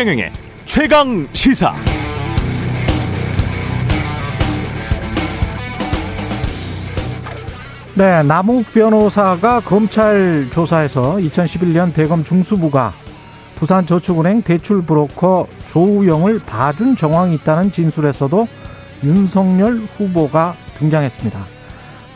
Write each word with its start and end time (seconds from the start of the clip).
최경영의 0.00 0.32
최강 0.64 1.28
시사. 1.34 1.74
네, 7.94 8.22
남욱 8.22 8.64
변호사가 8.72 9.60
검찰 9.60 10.48
조사에서 10.54 11.16
2011년 11.16 11.92
대검 11.92 12.24
중수부가 12.24 12.94
부산저축은행 13.56 14.40
대출 14.40 14.80
브로커 14.80 15.46
조우영을 15.70 16.38
봐준 16.46 16.96
정황이 16.96 17.34
있다는 17.34 17.70
진술에서도 17.70 18.48
윤석열 19.04 19.82
후보가 19.98 20.54
등장했습니다. 20.78 21.38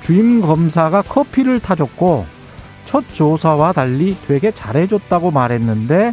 주임 0.01 0.41
검사가 0.41 1.02
커피를 1.02 1.60
타줬고 1.60 2.24
첫 2.87 3.05
조사와 3.12 3.74
달리 3.74 4.16
되게 4.27 4.52
잘해줬다고 4.52 5.30
말했는데 5.32 6.12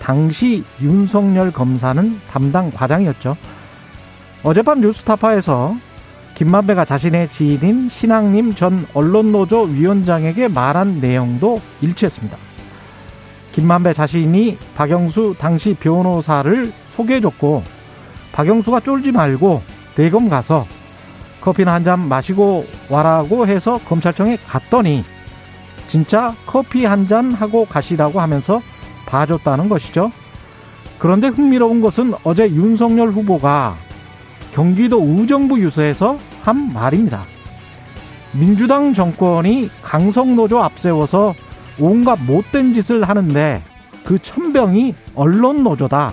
당시 0.00 0.64
윤석열 0.80 1.50
검사는 1.52 2.20
담당 2.30 2.70
과장이었죠. 2.70 3.36
어젯밤 4.42 4.80
뉴스타파에서 4.80 5.76
김만배가 6.34 6.84
자신의 6.84 7.28
지인인 7.30 7.88
신앙님 7.88 8.54
전 8.54 8.86
언론노조 8.94 9.62
위원장에게 9.62 10.48
말한 10.48 11.00
내용도 11.00 11.60
일치했습니다. 11.80 12.36
김만배 13.52 13.92
자신이 13.92 14.56
박영수 14.76 15.34
당시 15.38 15.74
변호사를 15.74 16.72
소개해줬고 16.94 17.64
박영수가 18.30 18.80
쫄지 18.80 19.10
말고 19.10 19.62
대검 19.96 20.28
가서 20.28 20.64
커피나 21.40 21.72
한 21.74 21.84
잔 21.84 22.08
마시고 22.08 22.66
와라고 22.88 23.46
해서 23.48 23.80
검찰청에 23.88 24.36
갔더니 24.46 25.04
진짜 25.88 26.32
커피 26.46 26.84
한 26.84 27.08
잔 27.08 27.32
하고 27.32 27.64
가시라고 27.64 28.20
하면서 28.20 28.60
봐줬다는 29.08 29.68
것이죠. 29.68 30.12
그런데 30.98 31.28
흥미로운 31.28 31.80
것은 31.80 32.14
어제 32.24 32.48
윤석열 32.50 33.08
후보가 33.08 33.76
경기도 34.52 35.02
의정부 35.02 35.60
유서에서 35.60 36.18
한 36.42 36.72
말입니다. 36.72 37.22
민주당 38.32 38.92
정권이 38.92 39.70
강성노조 39.82 40.62
앞세워서 40.62 41.34
온갖 41.78 42.18
못된 42.26 42.74
짓을 42.74 43.08
하는데 43.08 43.62
그 44.04 44.18
천병이 44.18 44.94
언론노조다. 45.14 46.12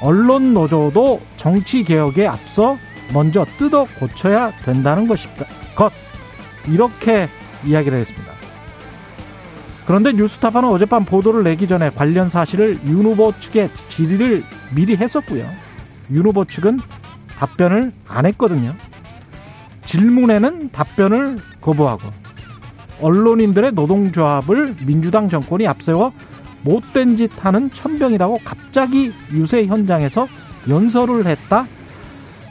언론노조도 0.00 1.20
정치개혁에 1.36 2.26
앞서 2.26 2.76
먼저 3.12 3.44
뜯어 3.58 3.86
고쳐야 4.00 4.52
된다는 4.64 5.06
것입니다. 5.06 5.44
것. 5.76 5.92
이렇게 6.68 7.28
이야기를 7.64 7.98
했습니다. 7.98 8.41
그런데 9.86 10.12
뉴스타파는 10.12 10.68
어젯밤 10.68 11.04
보도를 11.04 11.42
내기 11.42 11.66
전에 11.66 11.90
관련 11.90 12.28
사실을 12.28 12.78
윤 12.86 13.04
후보 13.04 13.32
측에 13.40 13.68
질의를 13.88 14.44
미리 14.74 14.96
했었고요. 14.96 15.44
윤 16.10 16.26
후보 16.26 16.44
측은 16.44 16.78
답변을 17.36 17.92
안 18.06 18.26
했거든요. 18.26 18.74
질문에는 19.84 20.70
답변을 20.70 21.36
거부하고 21.60 22.10
언론인들의 23.00 23.72
노동조합을 23.72 24.76
민주당 24.86 25.28
정권이 25.28 25.66
앞세워 25.66 26.12
못된 26.62 27.16
짓 27.16 27.30
하는 27.44 27.70
천병이라고 27.70 28.40
갑자기 28.44 29.12
유세 29.32 29.66
현장에서 29.66 30.28
연설을 30.68 31.26
했다. 31.26 31.66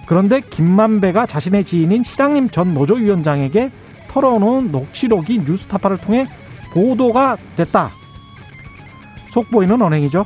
그런데 0.05 0.41
김만배가 0.41 1.25
자신의 1.25 1.63
지인인 1.63 2.03
실랑님 2.03 2.49
전 2.49 2.73
노조위원장에게 2.73 3.71
털어놓은 4.09 4.71
녹취록이 4.71 5.39
뉴스타파를 5.39 5.97
통해 5.99 6.25
보도가 6.71 7.37
됐다. 7.55 7.89
속보이는 9.29 9.81
언행이죠. 9.81 10.25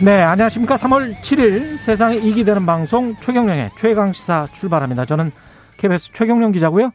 네, 0.00 0.22
안녕하십니까. 0.22 0.76
3월 0.76 1.14
7일 1.22 1.78
세상에 1.78 2.16
이기 2.16 2.44
되는 2.44 2.66
방송 2.66 3.14
최경령의 3.20 3.70
최강 3.78 4.12
시사 4.12 4.48
출발합니다. 4.52 5.06
저는 5.06 5.32
KBS 5.78 6.12
최경령 6.12 6.52
기자고요. 6.52 6.90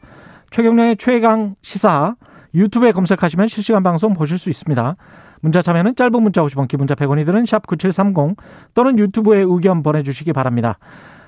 최경령의 0.50 0.96
최강 0.98 1.54
시사 1.62 2.14
유튜브에 2.54 2.92
검색하시면 2.92 3.48
실시간 3.48 3.82
방송 3.82 4.14
보실 4.14 4.38
수 4.38 4.50
있습니다. 4.50 4.96
문자 5.40 5.62
참여는 5.62 5.96
짧은 5.96 6.22
문자 6.22 6.42
50원, 6.42 6.68
기본자 6.68 6.94
100원이 6.94 7.24
드는 7.24 7.46
샵 7.46 7.66
9730 7.66 8.36
또는 8.74 8.98
유튜브에 8.98 9.40
의견 9.40 9.82
보내주시기 9.82 10.32
바랍니다. 10.32 10.78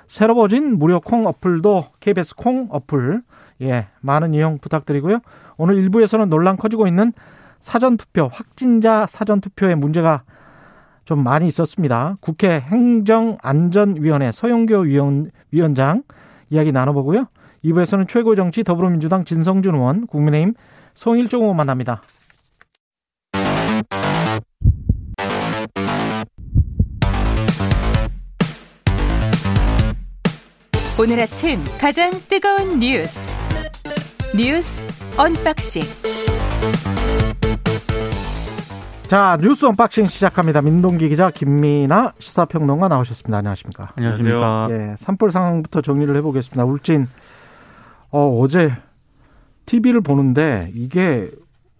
새로 0.08 0.34
버진 0.34 0.78
무료 0.78 1.00
콩 1.00 1.26
어플도 1.26 1.86
KBS 2.00 2.36
콩 2.36 2.68
어플 2.70 3.22
예 3.62 3.86
많은 4.00 4.34
이용 4.34 4.58
부탁드리고요. 4.58 5.20
오늘 5.56 5.76
일부에서는 5.76 6.28
논란 6.28 6.56
커지고 6.56 6.86
있는 6.86 7.12
사전투표 7.60 8.28
확진자 8.32 9.06
사전투표에 9.06 9.74
문제가 9.74 10.24
좀 11.04 11.22
많이 11.22 11.46
있었습니다. 11.46 12.16
국회 12.20 12.60
행정안전위원회 12.60 14.32
서영교 14.32 14.80
위원, 14.80 15.30
위원장 15.50 16.02
이야기 16.50 16.72
나눠보고요. 16.72 17.26
2부에서는 17.64 18.08
최강정치 18.08 18.64
더불어민주당 18.64 19.24
진성준 19.24 19.74
의원, 19.74 20.06
국민의힘 20.06 20.54
성일종 20.94 21.42
의원 21.42 21.56
만납니다. 21.56 22.02
오늘 31.00 31.18
아침 31.20 31.58
가장 31.80 32.12
뜨거운 32.28 32.78
뉴스 32.78 33.41
뉴스 34.36 34.82
unboxing 35.18 35.82
자 39.08 39.36
뉴스 39.42 39.66
unboxing 39.66 40.06
시작합니다. 40.06 40.62
민동기 40.62 41.08
기자 41.10 41.30
김민아 41.30 42.14
시사평론가 42.18 42.88
나오셨습니다. 42.88 43.38
안녕하십니까? 43.38 43.92
안녕하십니까? 43.96 44.68
예, 44.70 44.94
산불 44.96 45.30
상황부터 45.32 45.82
정리를 45.82 46.14
해보겠습니다. 46.16 46.64
울진 46.64 47.06
어, 48.10 48.38
어제 48.40 48.72
TV를 49.66 50.00
보는데 50.00 50.70
이게 50.74 51.30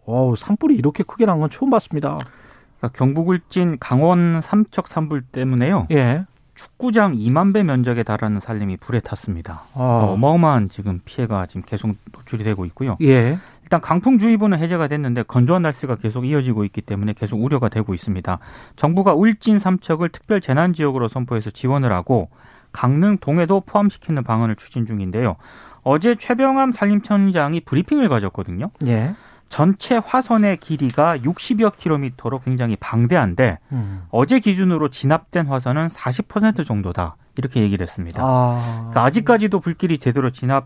어, 0.05 0.35
산불이 0.37 0.75
이렇게 0.75 1.03
크게 1.05 1.25
난 1.25 1.41
건 1.41 1.49
처음 1.49 1.71
봤습니다. 1.71 2.19
그러니까 2.79 2.99
경북 2.99 3.29
울진 3.29 3.79
강원 3.81 4.41
삼척 4.43 4.89
산불 4.89 5.23
때문에요. 5.23 5.87
예. 5.93 6.27
축구장 6.63 7.15
2만 7.15 7.53
배 7.53 7.63
면적에 7.63 8.03
달하는 8.03 8.41
살림이 8.41 8.77
불에 8.77 9.01
탔습니다. 9.01 9.65
어. 9.75 10.13
어마어마한 10.15 10.69
지금 10.69 11.01
피해가 11.05 11.47
지금 11.47 11.63
계속 11.67 11.97
노출이 12.13 12.45
되고 12.45 12.65
있고요. 12.67 12.97
예. 13.03 13.39
일단 13.63 13.81
강풍주의보는 13.81 14.59
해제가 14.59 14.87
됐는데 14.87 15.25
건조한 15.25 15.63
날씨가 15.63 15.97
계속 15.97 16.25
이어지고 16.25 16.65
있기 16.67 16.83
때문에 16.83 17.15
계속 17.15 17.43
우려가 17.43 17.69
되고 17.69 17.95
있습니다. 17.95 18.39
정부가 18.77 19.15
울진 19.15 19.59
삼척을 19.59 20.11
특별 20.11 20.41
재난 20.41 20.73
지역으로 20.73 21.09
선포해서 21.09 21.51
지원을 21.51 21.93
하고 21.93 22.29
강릉 22.71 23.19
동해도 23.19 23.63
포함시키는 23.67 24.23
방안을 24.23 24.57
추진 24.57 24.87
중인데요. 24.87 25.37
어제 25.83 26.15
최병암 26.15 26.73
산림청장이 26.73 27.61
브리핑을 27.61 28.09
가졌거든요. 28.09 28.71
예. 28.87 29.15
전체 29.53 29.99
화선의 30.03 30.57
길이가 30.57 31.15
60여 31.19 31.77
킬로미터로 31.77 32.39
굉장히 32.39 32.75
방대한데 32.77 33.59
음. 33.73 34.05
어제 34.11 34.41
기준으로 34.41 34.89
진압된 34.89 35.47
화선은 35.47 35.89
40% 35.89 36.67
정도다 36.67 37.17
이렇게 37.37 37.61
얘기를 37.61 37.85
했습니다. 37.85 38.23
아. 38.25 38.77
그러니까 38.79 39.05
아직까지도 39.05 39.61
불길이 39.61 39.99
제대로 39.99 40.31
진압이 40.31 40.65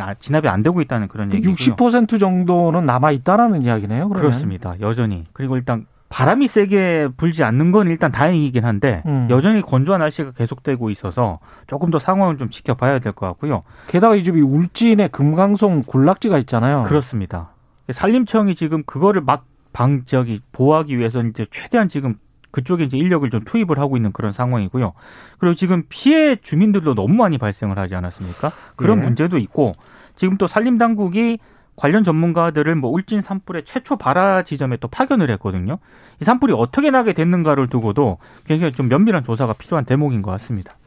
아, 0.00 0.14
진압이 0.14 0.46
안 0.46 0.62
되고 0.62 0.80
있다는 0.80 1.08
그런 1.08 1.32
얘기고요. 1.32 1.56
60% 1.56 2.20
정도는 2.20 2.86
남아 2.86 3.10
있다라는 3.10 3.62
이야기네요. 3.62 4.08
그러면. 4.08 4.20
그렇습니다. 4.20 4.76
여전히 4.80 5.24
그리고 5.32 5.56
일단 5.56 5.86
바람이 6.08 6.46
세게 6.46 7.08
불지 7.16 7.42
않는 7.42 7.72
건 7.72 7.88
일단 7.88 8.12
다행이긴 8.12 8.64
한데 8.64 9.02
음. 9.06 9.26
여전히 9.30 9.62
건조한 9.62 9.98
날씨가 9.98 10.30
계속되고 10.30 10.90
있어서 10.90 11.40
조금 11.66 11.90
더 11.90 11.98
상황을 11.98 12.38
좀 12.38 12.50
지켜봐야 12.50 13.00
될 13.00 13.12
것 13.14 13.26
같고요. 13.26 13.64
게다가 13.88 14.14
이 14.14 14.22
집이 14.22 14.40
울진에 14.42 15.08
금강송 15.08 15.82
군락지가 15.88 16.38
있잖아요. 16.38 16.84
그렇습니다. 16.84 17.50
산림청이 17.90 18.54
지금 18.54 18.82
그거를 18.84 19.22
막 19.22 19.46
방적이 19.72 20.40
보호하기 20.52 20.98
위해서 20.98 21.22
이제 21.22 21.44
최대한 21.50 21.88
지금 21.88 22.14
그쪽에 22.50 22.84
이제 22.84 22.96
인력을 22.96 23.28
좀 23.28 23.44
투입을 23.44 23.78
하고 23.78 23.96
있는 23.96 24.12
그런 24.12 24.32
상황이고요. 24.32 24.94
그리고 25.38 25.54
지금 25.54 25.84
피해 25.88 26.36
주민들도 26.36 26.94
너무 26.94 27.14
많이 27.14 27.36
발생을 27.36 27.78
하지 27.78 27.94
않았습니까? 27.94 28.50
그런 28.76 29.00
예. 29.00 29.04
문제도 29.04 29.36
있고 29.36 29.72
지금 30.14 30.38
또 30.38 30.46
산림 30.46 30.78
당국이 30.78 31.38
관련 31.76 32.04
전문가들을 32.04 32.74
뭐 32.76 32.90
울진 32.90 33.20
산불의 33.20 33.66
최초 33.66 33.96
발화 33.96 34.42
지점에 34.42 34.78
또 34.78 34.88
파견을 34.88 35.30
했거든요. 35.32 35.78
이 36.20 36.24
산불이 36.24 36.54
어떻게 36.54 36.90
나게 36.90 37.12
됐는가를 37.12 37.68
두고도 37.68 38.16
굉장히 38.46 38.72
좀 38.72 38.88
면밀한 38.88 39.22
조사가 39.22 39.52
필요한 39.52 39.84
대목인 39.84 40.22
것 40.22 40.30
같습니다. 40.32 40.78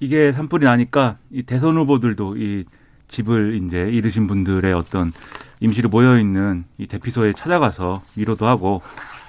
이게 0.00 0.32
산불이 0.32 0.66
나니까 0.66 1.16
이 1.30 1.44
대선 1.44 1.78
후보들도 1.78 2.36
이 2.36 2.64
집을 3.08 3.62
이제 3.64 3.88
잃으신 3.90 4.26
분들의 4.26 4.72
어떤 4.74 5.12
임시로 5.62 5.88
모여 5.88 6.18
있는 6.18 6.64
이 6.76 6.88
대피소에 6.88 7.32
찾아가서 7.34 8.02
위로도 8.16 8.46
하고 8.46 8.82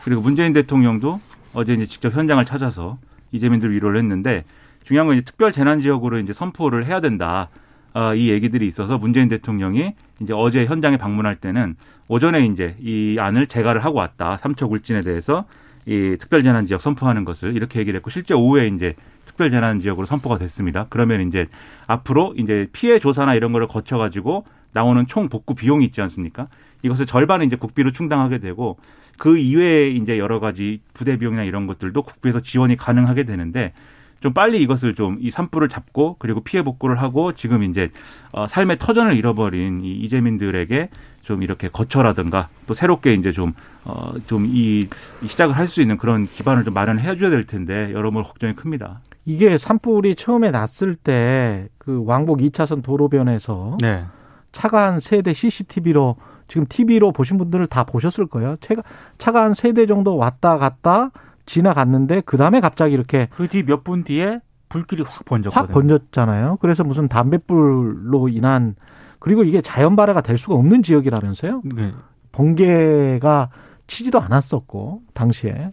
그리고 0.04 0.22
문재인 0.22 0.52
대통령도 0.52 1.22
어제 1.54 1.74
이제 1.74 1.86
직접 1.86 2.14
현장을 2.14 2.44
찾아서 2.44 2.98
이재민들 3.32 3.72
위로를 3.72 4.00
했는데 4.00 4.44
중요한 4.84 5.08
건 5.08 5.16
이제 5.16 5.24
특별 5.24 5.52
재난 5.52 5.80
지역으로 5.80 6.18
이제 6.20 6.34
선포를 6.34 6.88
해야 6.88 7.00
된다. 7.00 7.50
어, 7.94 8.16
이 8.16 8.30
얘기들이 8.32 8.68
있어서 8.68 8.98
문재인 8.98 9.30
대통령이 9.30 9.94
이제 10.20 10.34
어제 10.34 10.66
현장에 10.66 10.98
방문할 10.98 11.36
때는 11.36 11.76
오전에 12.08 12.48
이제 12.48 12.76
이 12.82 13.18
안을 13.20 13.46
재가를 13.46 13.86
하고 13.86 14.00
왔다. 14.00 14.38
삼척 14.38 14.72
울진에 14.72 15.02
대해서 15.02 15.46
이 15.86 16.18
특별재난지역 16.20 16.82
선포하는 16.82 17.24
것을 17.26 17.56
이렇게 17.56 17.80
얘기를 17.80 18.00
했고 18.00 18.10
실제 18.10 18.34
오후에 18.34 18.68
이제 18.68 18.96
특별 19.34 19.50
재난 19.50 19.82
지역으로 19.82 20.06
선포가 20.06 20.38
됐습니다. 20.38 20.86
그러면 20.90 21.28
이제 21.28 21.48
앞으로 21.88 22.36
이제 22.38 22.68
피해 22.72 23.00
조사나 23.00 23.34
이런 23.34 23.52
거를 23.52 23.68
거쳐 23.68 23.98
가지고 23.98 24.46
나오는 24.74 25.06
총 25.08 25.28
복구 25.28 25.56
비용이 25.56 25.86
있지 25.86 26.02
않습니까? 26.02 26.48
이것을 26.84 27.06
절반은 27.08 27.48
이제 27.48 27.56
국비로 27.56 27.92
충당하게 27.92 28.38
되고 28.38 28.78
그 29.18 29.38
이외에 29.38 29.90
이제 29.90 30.18
여러 30.20 30.40
가지 30.40 30.82
부대 30.94 31.18
비용이나 31.18 31.44
이런 31.44 31.66
것들도 31.68 32.02
국비에서 32.04 32.42
지원이 32.42 32.76
가능하게 32.78 33.24
되는데 33.24 33.74
좀 34.20 34.34
빨리 34.34 34.62
이것을 34.62 34.96
좀 34.96 35.18
이 35.20 35.32
산불을 35.32 35.68
잡고 35.70 36.16
그리고 36.20 36.42
피해 36.42 36.64
복구를 36.64 37.02
하고 37.02 37.34
지금 37.34 37.64
이제 37.64 37.90
어 38.32 38.48
삶의 38.48 38.78
터전을 38.80 39.16
잃어버린 39.16 39.82
이 39.84 39.94
이재민들에게 40.02 40.90
좀 41.24 41.42
이렇게 41.44 41.70
거처라든가 41.70 42.50
또 42.68 42.74
새롭게 42.74 43.14
이제 43.16 43.32
좀 43.32 43.54
어 43.86 44.14
좀 44.28 44.46
이 44.48 44.88
시작을 45.26 45.56
할 45.58 45.68
수 45.68 45.82
있는 45.82 45.98
그런 45.98 46.26
기반을 46.28 46.64
좀 46.64 46.74
마련해 46.74 47.18
줘야 47.18 47.30
될 47.30 47.46
텐데 47.46 47.92
여러모로 47.94 48.24
걱정이 48.26 48.54
큽니다. 48.54 49.02
이게 49.26 49.58
산불이 49.58 50.16
처음에 50.16 50.52
났을 50.52 50.96
때 50.96 51.66
그 51.78 52.04
왕복 52.06 52.40
2차선 52.40 52.82
도로변에서 52.82 53.78
네. 53.82 54.06
차가 54.54 54.88
한 54.88 54.98
세 55.00 55.22
대 55.22 55.34
CCTV로 55.34 56.16
지금 56.48 56.66
TV로 56.68 57.12
보신 57.12 57.38
분들을 57.38 57.68
다 57.68 57.84
보셨을 57.84 58.28
거예요. 58.28 58.56
차가 58.62 58.84
차가 59.18 59.44
한 59.44 59.52
세 59.54 59.74
대 59.74 59.86
정도 59.86 60.16
왔다 60.16 60.58
갔다 60.58 61.12
지나갔는데 61.46 62.22
그 62.22 62.38
다음에 62.38 62.62
갑자기 62.62 62.94
이렇게 62.94 63.28
그 63.32 63.48
뒤 63.48 63.64
몇 63.64 63.84
분 63.84 64.04
뒤에 64.04 64.40
불길이 64.70 65.04
확 65.06 65.26
번졌거든요. 65.26 65.62
확 65.62 65.72
번졌잖아요. 65.74 66.58
그래서 66.62 66.84
무슨 66.84 67.08
담뱃불로 67.10 68.30
인한 68.30 68.76
그리고 69.20 69.44
이게 69.44 69.62
자연 69.62 69.96
발해가 69.96 70.22
될 70.22 70.38
수가 70.38 70.56
없는 70.56 70.84
지역이라면서요. 70.84 71.62
네. 71.76 71.92
번개가 72.32 73.50
치지도 73.88 74.20
않았었고 74.20 75.02
당시에 75.14 75.72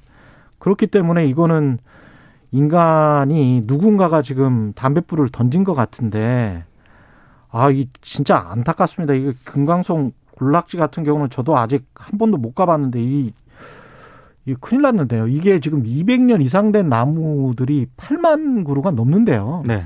그렇기 0.59 0.89
때문에 0.89 1.27
이거는 1.27 1.79
인간이 2.53 3.63
누군가가 3.67 4.23
지금 4.23 4.73
담뱃불을 4.75 5.29
던진 5.31 5.65
것 5.65 5.75
같은데 5.75 6.65
아 7.53 7.71
이 7.71 7.89
진짜 8.01 8.47
안타깝습니다. 8.51 9.15
이게 9.15 9.33
금강송 9.45 10.13
군락지 10.33 10.77
같은 10.77 11.05
경우는 11.05 11.31
저도 11.31 11.57
아직 11.57 11.85
한 11.95 12.19
번도 12.19 12.39
못 12.39 12.55
가봤는데 12.55 13.03
이, 13.03 13.33
이 14.47 14.55
큰일 14.61 14.83
났는데요. 14.83 15.27
이게 15.29 15.61
지금 15.61 15.83
200년 15.83 16.43
이상 16.43 16.73
된 16.73 16.89
나무들이 16.89 17.87
8만 17.97 18.65
그루가 18.65 18.91
넘는데요. 18.91 19.65
네. 19.67 19.85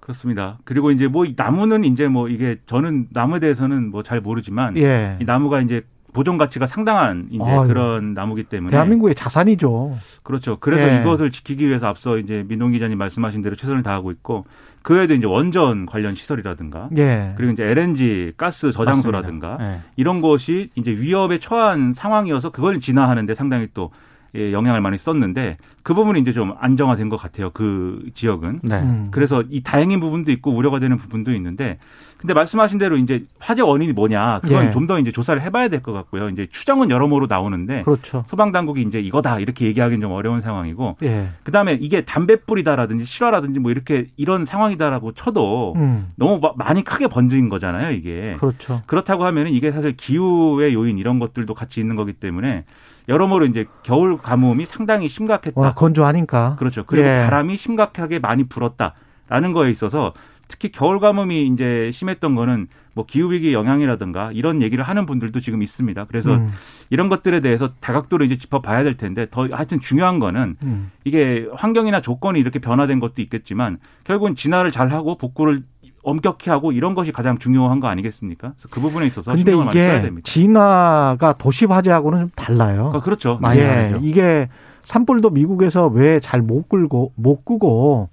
그렇습니다. 0.00 0.58
그리고 0.64 0.90
이제 0.90 1.06
뭐 1.08 1.24
나무는 1.36 1.84
이제 1.84 2.08
뭐 2.08 2.28
이게 2.28 2.56
저는 2.66 3.08
나무에 3.10 3.38
대해서는 3.40 3.90
뭐 3.90 4.02
잘 4.02 4.20
모르지만 4.20 4.76
예. 4.76 5.18
이 5.20 5.24
나무가 5.24 5.60
이제 5.60 5.82
보존 6.12 6.38
가치가 6.38 6.66
상당한 6.66 7.28
이제 7.30 7.42
아유. 7.42 7.66
그런 7.66 8.14
나무기 8.14 8.44
때문에 8.44 8.70
대한민국의 8.70 9.14
자산이죠. 9.14 9.94
그렇죠. 10.22 10.58
그래서 10.60 10.92
예. 10.92 11.00
이것을 11.00 11.30
지키기 11.30 11.66
위해서 11.66 11.86
앞서 11.86 12.18
이제 12.18 12.44
민동 12.46 12.72
기자님 12.72 12.98
말씀하신 12.98 13.42
대로 13.42 13.56
최선을 13.56 13.82
다하고 13.82 14.10
있고 14.10 14.44
그 14.82 14.94
외에도 14.94 15.14
이제 15.14 15.26
원전 15.26 15.86
관련 15.86 16.14
시설이라든가 16.14 16.88
예. 16.96 17.34
그리고 17.36 17.52
이제 17.52 17.64
LNG 17.64 18.32
가스 18.36 18.72
저장소라든가. 18.72 19.56
네. 19.58 19.80
이런 19.96 20.20
것이 20.20 20.70
이제 20.74 20.90
위협에 20.90 21.38
처한 21.38 21.94
상황이어서 21.94 22.50
그걸 22.50 22.80
진화하는데 22.80 23.34
상당히 23.34 23.68
또 23.72 23.90
예, 24.34 24.50
영향을 24.52 24.80
많이 24.80 24.96
썼는데 24.96 25.58
그 25.82 25.92
부분이 25.94 26.20
이제 26.20 26.32
좀 26.32 26.54
안정화된 26.58 27.08
것 27.10 27.16
같아요. 27.18 27.50
그 27.50 28.02
지역은. 28.14 28.60
네. 28.62 28.76
음. 28.80 29.08
그래서 29.10 29.42
이 29.50 29.62
다행인 29.62 30.00
부분도 30.00 30.30
있고 30.32 30.50
우려가 30.52 30.78
되는 30.78 30.96
부분도 30.96 31.32
있는데 31.34 31.78
근데 32.16 32.34
말씀하신 32.34 32.78
대로 32.78 32.96
이제 32.96 33.24
화재 33.40 33.62
원인이 33.62 33.92
뭐냐 33.94 34.40
그건 34.44 34.66
예. 34.66 34.70
좀더 34.70 34.98
이제 35.00 35.10
조사를 35.10 35.42
해봐야 35.42 35.68
될 35.68 35.82
것 35.82 35.92
같고요. 35.92 36.28
이제 36.28 36.46
추정은 36.50 36.88
여러모로 36.90 37.26
나오는데 37.28 37.82
그렇죠. 37.82 38.24
소방 38.28 38.52
당국이 38.52 38.82
이제 38.82 39.00
이거다 39.00 39.40
이렇게 39.40 39.66
얘기하기는 39.66 40.00
좀 40.00 40.12
어려운 40.12 40.40
상황이고 40.40 40.96
예. 41.02 41.30
그다음에 41.42 41.76
이게 41.80 42.02
담뱃불이다라든지 42.04 43.04
실화라든지 43.04 43.58
뭐 43.60 43.70
이렇게 43.72 44.06
이런 44.16 44.44
상황이다라고 44.46 45.12
쳐도 45.12 45.74
음. 45.76 46.12
너무 46.16 46.38
마- 46.40 46.52
많이 46.56 46.84
크게 46.84 47.08
번진 47.08 47.48
거잖아요 47.48 47.90
이게 47.90 48.36
그렇죠. 48.38 48.82
그렇다고 48.86 49.24
하면 49.26 49.48
이게 49.48 49.72
사실 49.72 49.96
기후의 49.96 50.74
요인 50.74 50.98
이런 50.98 51.18
것들도 51.18 51.52
같이 51.54 51.80
있는 51.80 51.96
거기 51.96 52.12
때문에 52.12 52.64
여러모로 53.08 53.46
이제 53.46 53.66
겨울 53.82 54.16
가뭄이 54.18 54.66
상당히 54.66 55.08
심각했다 55.08 55.74
건조하니까. 55.74 56.56
그렇죠. 56.58 56.84
그리고 56.86 57.06
예. 57.06 57.24
바람이 57.24 57.56
심각하게 57.56 58.18
많이 58.18 58.44
불었다라는 58.44 59.52
거에 59.52 59.70
있어서 59.70 60.12
특히 60.48 60.70
겨울 60.70 61.00
가뭄이 61.00 61.46
이제 61.46 61.90
심했던 61.92 62.34
거는 62.34 62.66
뭐 62.94 63.06
기후 63.06 63.32
위기 63.32 63.54
영향이라든가 63.54 64.32
이런 64.32 64.60
얘기를 64.60 64.84
하는 64.84 65.06
분들도 65.06 65.40
지금 65.40 65.62
있습니다. 65.62 66.04
그래서 66.04 66.34
음. 66.34 66.48
이런 66.90 67.08
것들에 67.08 67.40
대해서 67.40 67.70
다각도로 67.80 68.24
이제 68.24 68.36
짚어봐야 68.36 68.84
될 68.84 68.98
텐데 68.98 69.26
더 69.30 69.48
하여튼 69.50 69.80
중요한 69.80 70.18
거는 70.18 70.56
음. 70.62 70.90
이게 71.04 71.48
환경이나 71.54 72.02
조건이 72.02 72.38
이렇게 72.38 72.58
변화된 72.58 73.00
것도 73.00 73.22
있겠지만 73.22 73.78
결국은 74.04 74.34
진화를 74.34 74.72
잘 74.72 74.92
하고 74.92 75.16
복구를 75.16 75.62
엄격히 76.02 76.50
하고 76.50 76.72
이런 76.72 76.94
것이 76.94 77.12
가장 77.12 77.38
중요한 77.38 77.78
거 77.80 77.86
아니겠습니까? 77.88 78.52
그래서 78.56 78.68
그 78.70 78.80
부분에 78.80 79.06
있어서 79.06 79.30
근데 79.32 79.52
신경을 79.52 79.66
많이 79.66 79.78
써야 79.80 80.02
됩니다. 80.02 80.24
진화가 80.30 81.34
도시 81.38 81.64
화재하고는 81.66 82.18
좀 82.20 82.30
달라요. 82.34 82.92
아, 82.94 83.00
그렇죠. 83.00 83.38
많이 83.40 83.60
예, 83.60 83.66
다르죠. 83.66 84.00
이게 84.02 84.48
산불도 84.84 85.30
미국에서 85.30 85.86
왜 85.86 86.18
잘 86.20 86.42
못 86.42 86.68
끌고 86.68 87.12
못 87.14 87.44
끄고 87.44 88.08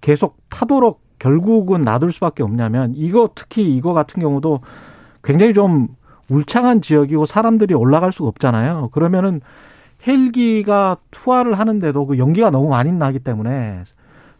계속 0.00 0.36
타도록 0.50 1.02
결국은 1.18 1.82
놔둘 1.82 2.12
수밖에 2.12 2.42
없냐면 2.44 2.92
이거 2.94 3.30
특히 3.34 3.74
이거 3.74 3.92
같은 3.92 4.20
경우도 4.22 4.60
굉장히 5.24 5.52
좀 5.52 5.88
울창한 6.30 6.80
지역이고 6.82 7.24
사람들이 7.26 7.74
올라갈 7.74 8.12
수가 8.12 8.28
없잖아요. 8.28 8.90
그러면은 8.92 9.40
헬기가 10.06 10.96
투하를 11.10 11.58
하는데도 11.58 12.06
그 12.06 12.18
연기가 12.18 12.50
너무 12.50 12.68
많이 12.68 12.92
나기 12.92 13.18
때문에 13.18 13.82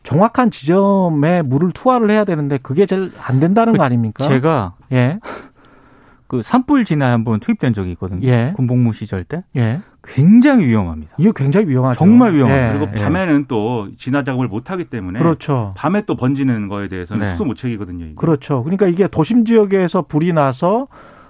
정확한 0.06 0.50
지점에 0.52 1.42
물을 1.42 1.72
투하를 1.72 2.10
해야 2.10 2.24
되는데 2.24 2.58
그게 2.62 2.86
제일 2.86 3.10
안 3.26 3.40
된다는 3.40 3.72
그 3.72 3.78
거 3.78 3.84
아닙니까? 3.84 4.26
제가 4.28 4.74
예, 4.92 5.18
그 6.28 6.42
산불 6.42 6.84
진화에 6.84 7.10
한번 7.10 7.40
투입된 7.40 7.74
적이 7.74 7.90
있거든요. 7.92 8.26
예. 8.26 8.52
군복무 8.54 8.92
시절 8.92 9.24
때 9.24 9.42
예. 9.56 9.80
굉장히 10.04 10.64
위험합니다. 10.66 11.16
이거 11.18 11.32
굉장히 11.32 11.66
위험하죠. 11.68 11.98
정말 11.98 12.34
위험합니다. 12.34 12.74
예. 12.74 12.78
그리고 12.78 12.92
밤에는 13.04 13.46
또 13.48 13.88
진화 13.98 14.22
작업을 14.22 14.46
못 14.46 14.70
하기 14.70 14.84
때문에 14.84 15.18
그렇죠. 15.18 15.74
밤에 15.76 16.02
또 16.06 16.14
번지는 16.16 16.68
거에 16.68 16.86
대해서는 16.86 17.26
네. 17.26 17.32
수소무책이거든요. 17.32 18.04
이게. 18.04 18.14
그렇죠. 18.14 18.62
그러니까 18.62 18.86
이게 18.86 19.08
도심 19.08 19.44
지역에서 19.44 20.02
불이 20.02 20.32
나서 20.32 20.86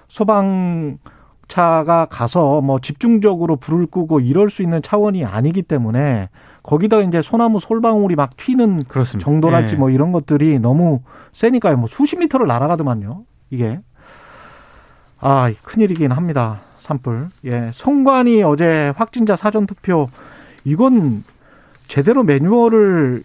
소방 0.07 0.99
차가 1.47 2.05
가서 2.05 2.61
뭐 2.61 2.79
집중적으로 2.79 3.55
불을 3.55 3.87
끄고 3.87 4.19
이럴 4.19 4.49
수 4.51 4.61
있는 4.61 4.81
차원이 4.83 5.25
아니기 5.25 5.63
때문에 5.63 6.29
거기다가 6.67 7.03
이제 7.03 7.21
소나무 7.21 7.61
솔방울이 7.61 8.15
막 8.15 8.35
튀는 8.35 8.83
그렇습니다. 8.83 9.25
정도랄지 9.25 9.75
예. 9.75 9.79
뭐 9.79 9.89
이런 9.89 10.11
것들이 10.11 10.59
너무 10.59 11.01
세니까요. 11.31 11.77
뭐 11.77 11.87
수십 11.87 12.19
미터를 12.19 12.45
날아가더만요. 12.45 13.23
이게. 13.49 13.79
아, 15.19 15.49
큰일이긴 15.63 16.11
합니다. 16.11 16.59
산불. 16.79 17.29
예. 17.45 17.71
성관이 17.73 18.43
어제 18.43 18.93
확진자 18.97 19.37
사전 19.37 19.65
투표 19.65 20.09
이건 20.65 21.23
제대로 21.87 22.23
매뉴얼을 22.23 23.23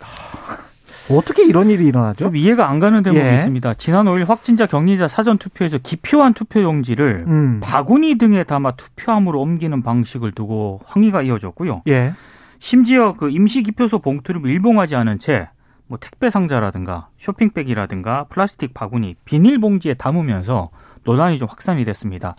하, 0.00 1.14
어떻게 1.14 1.44
이런 1.44 1.68
일이 1.68 1.84
일어나죠? 1.84 2.24
좀 2.24 2.36
이해가 2.36 2.70
안 2.70 2.78
가는 2.78 3.02
대목이 3.02 3.22
예. 3.22 3.36
있습니다. 3.36 3.74
지난 3.74 4.06
5일 4.06 4.26
확진자 4.26 4.64
격리자 4.64 5.06
사전 5.06 5.36
투표에서 5.36 5.76
기표한 5.76 6.32
투표용지를 6.32 7.24
음. 7.28 7.60
바구니 7.62 8.16
등에 8.16 8.42
담아 8.42 8.72
투표함으로 8.72 9.38
옮기는 9.38 9.82
방식을 9.82 10.32
두고 10.32 10.80
항의가 10.86 11.20
이어졌고요. 11.20 11.82
예. 11.88 12.14
심지어 12.60 13.14
그 13.14 13.30
임시 13.30 13.64
기표소 13.64 13.98
봉투를 13.98 14.40
밀봉하지 14.40 14.94
않은 14.94 15.18
채 15.18 15.48
뭐 15.90 15.98
택배 16.00 16.30
상자라든가 16.30 17.08
쇼핑백이라든가 17.18 18.26
플라스틱 18.28 18.72
바구니, 18.72 19.16
비닐봉지에 19.24 19.94
담으면서 19.94 20.70
논란이 21.02 21.36
좀 21.36 21.48
확산이 21.50 21.84
됐습니다. 21.84 22.36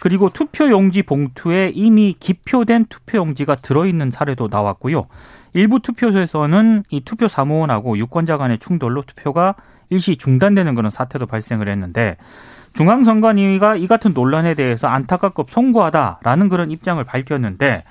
그리고 0.00 0.28
투표용지 0.28 1.02
봉투에 1.02 1.72
이미 1.74 2.14
기표된 2.20 2.84
투표용지가 2.90 3.56
들어있는 3.56 4.10
사례도 4.10 4.48
나왔고요. 4.50 5.06
일부 5.54 5.80
투표소에서는 5.80 6.84
이 6.90 7.00
투표 7.00 7.26
사무원하고 7.26 7.96
유권자 7.96 8.36
간의 8.36 8.58
충돌로 8.58 9.00
투표가 9.00 9.54
일시 9.88 10.16
중단되는 10.16 10.74
그런 10.74 10.90
사태도 10.90 11.24
발생을 11.24 11.70
했는데 11.70 12.18
중앙선관위가 12.74 13.76
이 13.76 13.86
같은 13.86 14.12
논란에 14.12 14.54
대해서 14.54 14.88
안타깝고 14.88 15.46
송구하다라는 15.48 16.50
그런 16.50 16.70
입장을 16.70 17.02
밝혔는데 17.02 17.82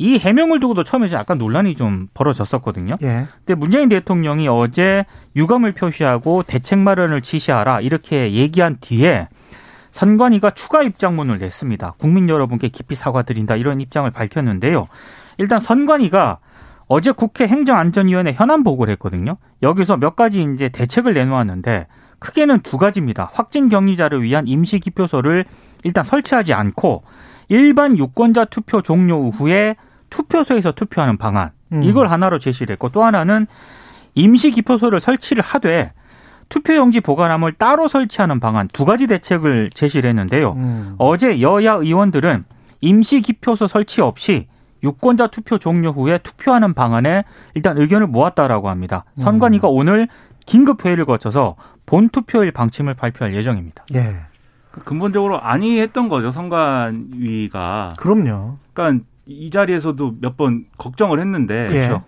이 0.00 0.18
해명을 0.18 0.60
두고도 0.60 0.82
처음에 0.82 1.12
약간 1.12 1.36
논란이 1.36 1.74
좀 1.74 2.08
벌어졌었거든요. 2.14 2.94
예. 3.02 3.26
근데 3.44 3.54
문재인 3.54 3.90
대통령이 3.90 4.48
어제 4.48 5.04
유감을 5.36 5.72
표시하고 5.72 6.42
대책 6.42 6.78
마련을 6.78 7.20
지시하라 7.20 7.82
이렇게 7.82 8.32
얘기한 8.32 8.78
뒤에 8.80 9.28
선관위가 9.90 10.52
추가 10.52 10.82
입장문을 10.82 11.38
냈습니다. 11.38 11.96
국민 11.98 12.30
여러분께 12.30 12.68
깊이 12.68 12.94
사과드린다 12.94 13.56
이런 13.56 13.82
입장을 13.82 14.10
밝혔는데요. 14.10 14.88
일단 15.36 15.60
선관위가 15.60 16.38
어제 16.86 17.12
국회 17.12 17.46
행정안전위원회 17.46 18.32
현안 18.32 18.64
보고를 18.64 18.92
했거든요. 18.92 19.36
여기서 19.62 19.98
몇 19.98 20.16
가지 20.16 20.42
이제 20.54 20.70
대책을 20.70 21.12
내놓았는데 21.12 21.88
크게는 22.20 22.60
두 22.60 22.78
가지입니다. 22.78 23.28
확진 23.34 23.68
격리자를 23.68 24.22
위한 24.22 24.48
임시 24.48 24.78
기표소를 24.80 25.44
일단 25.84 26.04
설치하지 26.04 26.54
않고 26.54 27.02
일반 27.48 27.98
유권자 27.98 28.46
투표 28.46 28.80
종료 28.80 29.28
후에 29.28 29.76
투표소에서 30.10 30.72
투표하는 30.72 31.16
방안 31.16 31.50
음. 31.72 31.82
이걸 31.82 32.08
하나로 32.08 32.38
제시를 32.38 32.72
했고 32.72 32.88
또 32.88 33.04
하나는 33.04 33.46
임시 34.14 34.50
기표소를 34.50 35.00
설치를 35.00 35.42
하되 35.42 35.92
투표용지 36.48 37.00
보관함을 37.00 37.54
따로 37.54 37.88
설치하는 37.88 38.40
방안 38.40 38.68
두 38.68 38.84
가지 38.84 39.06
대책을 39.06 39.70
제시를 39.70 40.10
했는데요. 40.10 40.52
음. 40.52 40.94
어제 40.98 41.40
여야 41.40 41.74
의원들은 41.74 42.44
임시 42.80 43.20
기표소 43.20 43.66
설치 43.66 44.00
없이 44.00 44.48
유권자 44.82 45.28
투표 45.28 45.58
종료 45.58 45.90
후에 45.90 46.18
투표하는 46.18 46.74
방안에 46.74 47.24
일단 47.54 47.78
의견을 47.78 48.06
모았다라고 48.08 48.68
합니다. 48.68 49.04
선관위가 49.16 49.68
오늘 49.68 50.08
긴급 50.46 50.84
회의를 50.84 51.04
거쳐서 51.04 51.56
본 51.86 52.08
투표일 52.08 52.50
방침을 52.52 52.94
발표할 52.94 53.34
예정입니다. 53.34 53.84
예. 53.94 54.16
근본적으로 54.84 55.40
안이했던 55.40 56.08
거죠 56.08 56.32
선관위가. 56.32 57.94
그럼요. 57.98 58.58
그러니까 58.72 59.04
이 59.26 59.50
자리에서도 59.50 60.16
몇 60.20 60.36
번 60.36 60.64
걱정을 60.78 61.20
했는데 61.20 61.66
예. 61.66 61.72
그렇죠. 61.72 62.04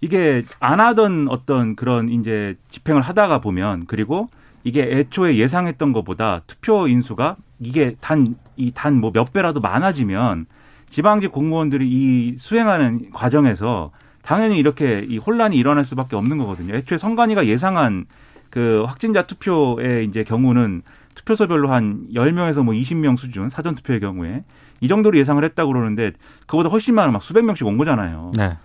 이게 0.00 0.42
안 0.60 0.80
하던 0.80 1.28
어떤 1.28 1.74
그런 1.76 2.08
이제 2.10 2.56
집행을 2.70 3.02
하다가 3.02 3.40
보면 3.40 3.86
그리고 3.86 4.28
이게 4.64 4.82
애초에 4.82 5.36
예상했던 5.36 5.92
것보다 5.92 6.42
투표 6.46 6.86
인수가 6.88 7.36
이게 7.60 7.96
단 8.00 8.34
이 8.58 8.72
단 8.72 9.00
뭐 9.00 9.10
몇 9.12 9.32
배라도 9.32 9.60
많아지면 9.60 10.46
지방직 10.90 11.32
공무원들이 11.32 11.86
이 11.88 12.36
수행하는 12.38 13.10
과정에서 13.12 13.90
당연히 14.22 14.58
이렇게 14.58 15.04
이 15.08 15.18
혼란이 15.18 15.56
일어날 15.56 15.84
수밖에 15.84 16.16
없는 16.16 16.38
거거든요. 16.38 16.74
애초에 16.74 16.98
선관위가 16.98 17.46
예상한 17.46 18.06
그 18.50 18.84
확진자 18.86 19.26
투표의 19.26 20.06
이제 20.06 20.24
경우는 20.24 20.82
투표소별로 21.14 21.70
한 21.72 22.06
10명에서 22.14 22.62
뭐 22.62 22.74
20명 22.74 23.16
수준 23.16 23.50
사전 23.50 23.74
투표의 23.74 24.00
경우에 24.00 24.44
이 24.80 24.88
정도로 24.88 25.18
예상을 25.18 25.42
했다고 25.42 25.72
그러는데 25.72 26.12
그보다 26.46 26.68
훨씬 26.68 26.94
많은 26.94 27.12
막 27.12 27.22
수백 27.22 27.44
명씩 27.44 27.66
온 27.66 27.78
거잖아요. 27.78 28.32
네. 28.36 28.56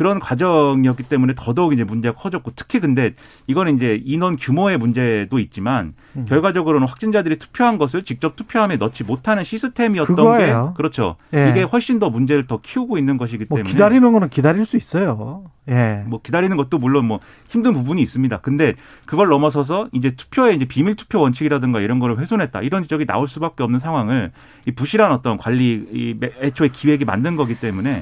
그런 0.00 0.18
과정이었기 0.18 1.02
때문에 1.02 1.34
더더욱 1.36 1.74
이제 1.74 1.84
문제가 1.84 2.18
커졌고 2.18 2.52
특히 2.56 2.80
근데 2.80 3.12
이거는 3.46 3.76
이제 3.76 4.00
인원 4.02 4.36
규모의 4.36 4.78
문제도 4.78 5.38
있지만 5.38 5.92
음. 6.16 6.24
결과적으로는 6.26 6.88
확진자들이 6.88 7.38
투표한 7.38 7.76
것을 7.76 8.02
직접 8.02 8.34
투표함에 8.34 8.78
넣지 8.78 9.04
못하는 9.04 9.44
시스템이었던 9.44 10.16
그거예요. 10.16 10.68
게 10.68 10.76
그렇죠. 10.78 11.16
예. 11.34 11.50
이게 11.50 11.64
훨씬 11.64 11.98
더 11.98 12.08
문제를 12.08 12.46
더 12.46 12.62
키우고 12.62 12.96
있는 12.96 13.18
것이기 13.18 13.44
뭐 13.50 13.58
때문에 13.58 13.70
기다리는 13.70 14.10
거는 14.10 14.30
기다릴 14.30 14.64
수 14.64 14.78
있어요. 14.78 15.44
예. 15.68 16.02
뭐 16.06 16.22
기다리는 16.22 16.56
것도 16.56 16.78
물론 16.78 17.04
뭐 17.04 17.20
힘든 17.50 17.74
부분이 17.74 18.00
있습니다. 18.00 18.38
근데 18.38 18.76
그걸 19.04 19.28
넘어서서 19.28 19.90
이제 19.92 20.12
투표의 20.16 20.56
이제 20.56 20.64
비밀 20.64 20.96
투표 20.96 21.20
원칙이라든가 21.20 21.80
이런 21.80 21.98
거를 21.98 22.18
훼손했다. 22.18 22.62
이런 22.62 22.84
지적이 22.84 23.04
나올 23.04 23.28
수밖에 23.28 23.62
없는 23.64 23.78
상황을 23.80 24.32
이 24.66 24.72
부실한 24.72 25.12
어떤 25.12 25.36
관리 25.36 25.86
이 25.92 26.18
애초에 26.40 26.68
기획이 26.68 27.04
만든 27.04 27.36
거기 27.36 27.54
때문에 27.54 28.00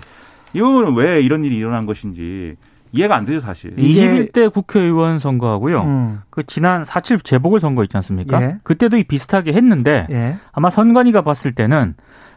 이 0.55 0.61
부분은 0.61 0.95
왜 0.97 1.21
이런 1.21 1.45
일이 1.45 1.57
일어난 1.57 1.87
것인지 1.87 2.57
이해가 2.93 3.17
안 3.17 3.25
되죠, 3.27 3.41
사실. 3.41 3.75
이게- 3.77 4.09
21대 4.33 4.51
국회의원 4.53 5.19
선거하고요. 5.19 5.83
음. 5.83 6.21
그 6.31 6.43
지난 6.45 6.85
4.7 6.85 7.23
재보궐선거 7.23 7.85
있지 7.85 7.97
않습니까? 7.99 8.43
예. 8.43 8.57
그때도 8.63 8.97
이 8.97 9.05
비슷하게 9.05 9.53
했는데 9.53 10.07
예. 10.11 10.37
아마 10.53 10.71
선관위가 10.71 11.21
봤을 11.23 11.53
때는 11.53 11.95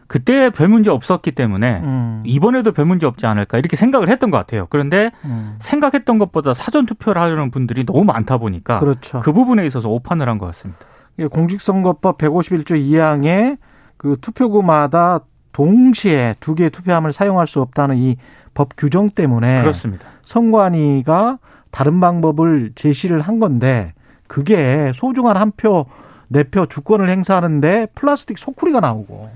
그때 0.07 0.49
별 0.49 0.67
문제 0.67 0.89
없었기 0.91 1.31
때문에 1.31 1.79
음. 1.85 2.23
이번에도 2.25 2.73
별 2.73 2.83
문제 2.83 3.05
없지 3.07 3.25
않을까 3.27 3.57
이렇게 3.59 3.77
생각을 3.77 4.09
했던 4.09 4.29
것 4.29 4.37
같아요. 4.39 4.67
그런데 4.69 5.11
음. 5.23 5.55
생각했던 5.59 6.19
것보다 6.19 6.53
사전 6.53 6.85
투표를 6.85 7.21
하려는 7.21 7.49
분들이 7.49 7.85
너무 7.85 8.03
많다 8.03 8.37
보니까 8.37 8.79
그렇죠. 8.81 9.21
그 9.21 9.31
부분에 9.31 9.65
있어서 9.67 9.87
오판을 9.87 10.27
한 10.27 10.37
것 10.37 10.47
같습니다. 10.47 10.81
예, 11.19 11.27
공직선거법 11.27 12.17
151조 12.17 12.71
2항에 12.77 13.57
그 13.95 14.17
투표구마다 14.19 15.21
동시에 15.53 16.35
두 16.39 16.55
개의 16.55 16.69
투표함을 16.69 17.13
사용할 17.13 17.47
수 17.47 17.61
없다는 17.61 17.97
이 17.97 18.17
법 18.53 18.69
규정 18.75 19.09
때문에 19.09 19.61
그렇습니다. 19.61 20.05
선관위가 20.25 21.39
다른 21.71 21.99
방법을 21.99 22.73
제시를 22.75 23.21
한 23.21 23.39
건데 23.39 23.93
그게 24.27 24.91
소중한 24.93 25.37
한 25.37 25.51
표, 25.55 25.85
네 26.27 26.43
표 26.43 26.65
주권을 26.65 27.09
행사하는데 27.09 27.87
플라스틱 27.95 28.37
소쿠리가 28.37 28.79
나오고 28.81 29.29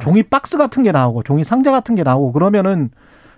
종이 0.00 0.22
박스 0.24 0.56
같은 0.58 0.82
게 0.82 0.90
나오고 0.92 1.22
종이 1.22 1.44
상자 1.44 1.70
같은 1.70 1.94
게 1.94 2.02
나오고 2.02 2.32
그러면은 2.32 2.90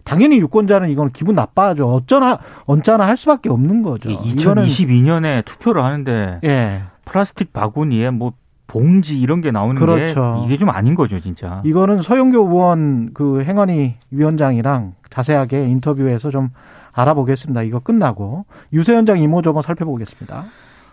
당연히 0.04 0.38
유권자는 0.38 0.88
이건 0.88 1.10
기분 1.10 1.34
나빠하죠. 1.34 1.92
어쩌나 1.92 2.38
언짢아 2.64 3.06
할 3.06 3.16
수밖에 3.16 3.50
없는 3.50 3.82
거죠. 3.82 4.08
이거는 4.08 4.64
2022년에 4.64 5.44
투표를 5.44 5.82
하는데 5.84 6.40
예. 6.44 6.82
플라스틱 7.04 7.52
바구니에 7.52 8.10
뭐 8.10 8.32
봉지 8.66 9.18
이런 9.20 9.40
게 9.40 9.50
나오는 9.50 9.80
그렇죠. 9.80 10.38
게 10.40 10.46
이게 10.46 10.56
좀 10.56 10.70
아닌 10.70 10.94
거죠, 10.94 11.18
진짜. 11.20 11.62
이거는 11.64 12.02
서영교 12.02 12.38
의원 12.48 13.10
그 13.14 13.42
행안위 13.44 13.94
위원장이랑 14.10 14.94
자세하게 15.10 15.66
인터뷰해서 15.66 16.30
좀 16.30 16.50
알아보겠습니다. 16.92 17.62
이거 17.62 17.78
끝나고 17.78 18.46
유세현장 18.72 19.18
이모저모 19.18 19.62
살펴보겠습니다. 19.62 20.44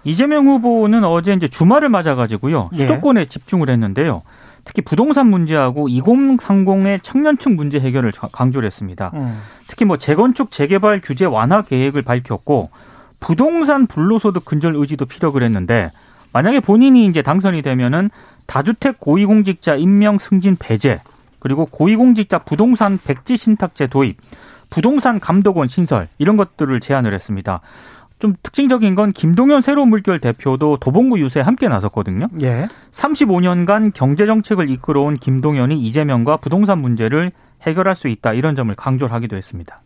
이재명 0.04 0.48
후보는 0.48 1.06
어제 1.06 1.34
이제 1.34 1.48
주말을 1.48 1.88
맞아가지고요 1.88 2.70
예. 2.74 2.78
수도권에 2.78 3.26
집중을 3.26 3.70
했는데요. 3.70 4.22
특히 4.66 4.82
부동산 4.82 5.28
문제하고 5.28 5.88
2030의 5.88 7.02
청년층 7.04 7.56
문제 7.56 7.80
해결을 7.80 8.12
자- 8.12 8.28
강조를 8.32 8.66
했습니다. 8.68 9.12
음. 9.14 9.40
특히 9.68 9.86
뭐 9.86 9.98
재건축 9.98 10.52
재개발 10.52 11.00
규제 11.02 11.26
완화 11.26 11.62
계획을 11.62 12.02
밝혔고 12.02 12.70
부동산 13.20 13.88
불로소득 13.88 14.44
근절 14.46 14.76
의지도 14.76 15.06
피력을 15.06 15.42
했는데 15.42 15.92
만약에 16.34 16.60
본인이 16.60 17.06
이제 17.06 17.22
당선이 17.22 17.62
되면은 17.62 18.10
다주택 18.46 19.00
고위공직자 19.00 19.76
임명 19.76 20.18
승진 20.18 20.58
배제 20.60 21.00
그리고 21.40 21.66
고위공직자 21.66 22.40
부동산 22.40 22.98
백지 22.98 23.38
신탁제 23.38 23.88
도입 23.88 24.18
부동산 24.70 25.20
감독원 25.20 25.68
신설 25.68 26.08
이런 26.18 26.36
것들을 26.36 26.80
제안을 26.80 27.14
했습니다. 27.14 27.62
좀 28.20 28.36
특징적인 28.42 28.96
건 28.96 29.12
김동연 29.12 29.62
새로운 29.62 29.90
물결 29.90 30.20
대표도 30.20 30.78
도봉구 30.78 31.20
유세에 31.20 31.44
함께 31.44 31.68
나섰거든요. 31.68 32.28
예. 32.42 32.68
35년간 32.92 33.92
경제 33.94 34.26
정책을 34.26 34.70
이끌어온 34.70 35.18
김동연이 35.18 35.78
이재명과 35.88 36.38
부동산 36.38 36.80
문제를 36.80 37.32
해결할 37.64 37.96
수 37.96 38.08
있다 38.08 38.34
이런 38.34 38.56
점을 38.56 38.74
강조를 38.74 39.14
하기도 39.14 39.36
했습니다. 39.36 39.82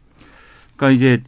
그러니까 0.76 0.96
이제 0.96 1.24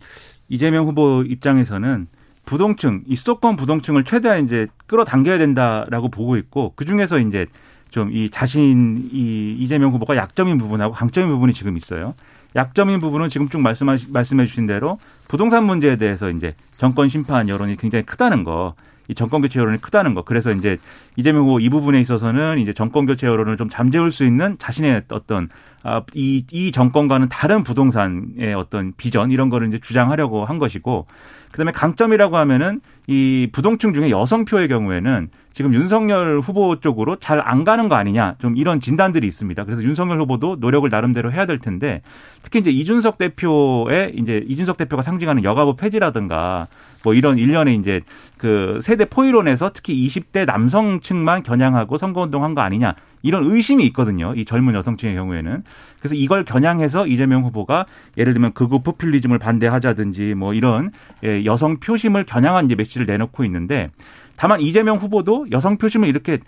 이재명 0.50 0.86
후보 0.86 1.24
입장에서는 1.24 2.08
부동층, 2.50 3.04
이 3.06 3.16
수도권 3.16 3.58
부동층을 3.58 4.06
최대한 4.06 4.44
이제 4.44 4.66
끌어당겨야 4.88 5.38
된다라고 5.38 6.10
보고 6.10 6.36
있고 6.36 6.74
그 6.76 6.84
중에서 6.84 7.20
이제 7.20 7.46
좀 7.92 8.10
이 8.12 8.30
자신 8.32 9.10
이 9.12 9.56
이재명 9.60 9.92
후보가 9.92 10.16
약점인 10.16 10.58
부분하고 10.58 10.94
강점인 10.94 11.30
부분이 11.30 11.54
지금 11.54 11.78
있어요. 11.78 12.16
약점인 12.56 13.00
부분은 13.00 13.30
지금 13.30 13.50
쭉 13.50 13.62
말씀하, 13.62 13.98
말씀해 14.12 14.48
주신 14.48 14.66
대로 14.66 14.98
부동산 15.28 15.64
문제에 15.66 15.98
대해서 15.98 16.32
이제 16.32 16.56
정권 16.74 17.08
심판 17.08 17.50
여론이 17.50 17.78
굉장히 17.78 18.04
크다는 18.04 18.44
거. 18.44 18.74
이 19.10 19.16
정권 19.16 19.42
교체 19.42 19.60
여론이 19.60 19.82
크다는 19.82 20.14
거. 20.14 20.22
그래서 20.22 20.52
이제 20.52 20.78
이재명 21.16 21.42
후보 21.42 21.60
이 21.60 21.68
부분에 21.68 22.00
있어서는 22.00 22.60
이제 22.60 22.74
정권 22.74 23.08
교체 23.08 23.28
여론을 23.28 23.58
좀 23.58 23.68
잠재울 23.68 24.12
수 24.12 24.24
있는 24.24 24.58
자신의 24.60 25.04
어떤 25.10 25.50
아, 25.84 26.04
이, 26.14 26.46
이 26.52 26.72
정권과는 26.72 27.30
다른 27.30 27.64
부동산의 27.64 28.54
어떤 28.54 28.94
비전 28.98 29.32
이런 29.32 29.50
거를 29.50 29.68
이제 29.68 29.80
주장하려고 29.80 30.46
한 30.46 30.60
것이고 30.60 31.08
그다음에 31.52 31.72
강점이라고 31.72 32.38
하면은 32.38 32.82
이 33.12 33.48
부동층 33.52 33.96
중에 33.96 34.12
여성표의 34.12 34.68
경우에는 34.68 35.30
지금 35.54 35.74
윤석열 35.74 36.40
후보 36.40 36.80
쪽으로 36.80 37.16
잘 37.16 37.42
안 37.44 37.64
가는 37.64 37.90
거 37.90 37.96
아니냐 37.96 38.36
좀 38.38 38.56
이런 38.56 38.80
진단들이 38.80 39.26
있습니다. 39.28 39.64
그래서 39.66 39.82
윤석열 39.82 40.22
후보도 40.22 40.58
노력을 40.60 40.88
나름대로 40.88 41.32
해야 41.32 41.48
될 41.48 41.58
텐데 41.58 42.04
특히 42.44 42.60
이제 42.60 42.70
이준석 42.70 43.18
대표의 43.18 44.14
이제 44.16 44.44
이준석 44.48 44.78
대표가 44.78 45.02
상징하는 45.02 45.44
여가부 45.44 45.76
폐지라든가 45.76 46.68
뭐 47.04 47.16
이런 47.16 47.40
일련의 47.40 47.78
이제 47.78 48.02
그 48.38 48.80
세대 48.84 49.06
포이론에서 49.06 49.72
특히 49.74 50.06
20대 50.06 50.46
남성층만 50.46 51.42
겨냥하고 51.42 51.98
선거운동 51.98 52.44
한 52.44 52.54
거 52.54 52.62
아니냐 52.62 52.94
이런 53.22 53.52
의심이 53.52 53.86
있거든요. 53.88 54.34
이 54.36 54.46
젊은 54.46 54.74
여성층의 54.76 55.16
경우에는. 55.16 55.64
그래서 56.00 56.16
이걸 56.16 56.44
겨냥해서 56.46 57.08
이재명 57.08 57.44
후보가 57.44 57.86
예를 58.18 58.34
들면 58.34 58.54
극우 58.54 58.82
포퓰리즘을 58.82 59.38
반대하자든지 59.38 60.36
뭐 60.36 60.54
이런 60.54 60.92
예, 61.24 61.44
여성 61.46 61.80
표심을 61.80 62.26
겨냥한 62.26 62.66
이제 62.66 62.76
메시지를 62.76 63.06
내놓고 63.08 63.44
있는데 63.46 63.90
다만 64.36 64.62
이재명 64.62 64.98
후보도 64.98 65.48
여성 65.52 65.78
표심을 65.78 66.08
이렇게 66.08 66.40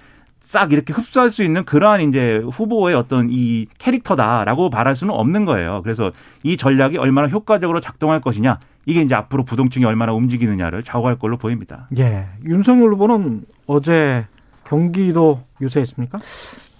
싹 0.51 0.73
이렇게 0.73 0.91
흡수할 0.91 1.29
수 1.29 1.43
있는 1.43 1.63
그러한 1.63 2.01
이제 2.01 2.41
후보의 2.51 2.93
어떤 2.93 3.29
이 3.29 3.67
캐릭터다라고 3.77 4.69
말할 4.69 4.97
수는 4.97 5.13
없는 5.13 5.45
거예요. 5.45 5.79
그래서 5.81 6.11
이 6.43 6.57
전략이 6.57 6.97
얼마나 6.97 7.29
효과적으로 7.29 7.79
작동할 7.79 8.19
것이냐 8.19 8.59
이게 8.85 9.01
이제 9.01 9.15
앞으로 9.15 9.43
부동층이 9.43 9.85
얼마나 9.85 10.11
움직이느냐를 10.11 10.83
좌우할 10.83 11.17
걸로 11.17 11.37
보입니다. 11.37 11.87
예. 11.97 12.25
윤석열 12.45 12.91
후보는 12.93 13.45
어제 13.65 14.25
경기도 14.71 15.41
유세했습니까? 15.59 16.19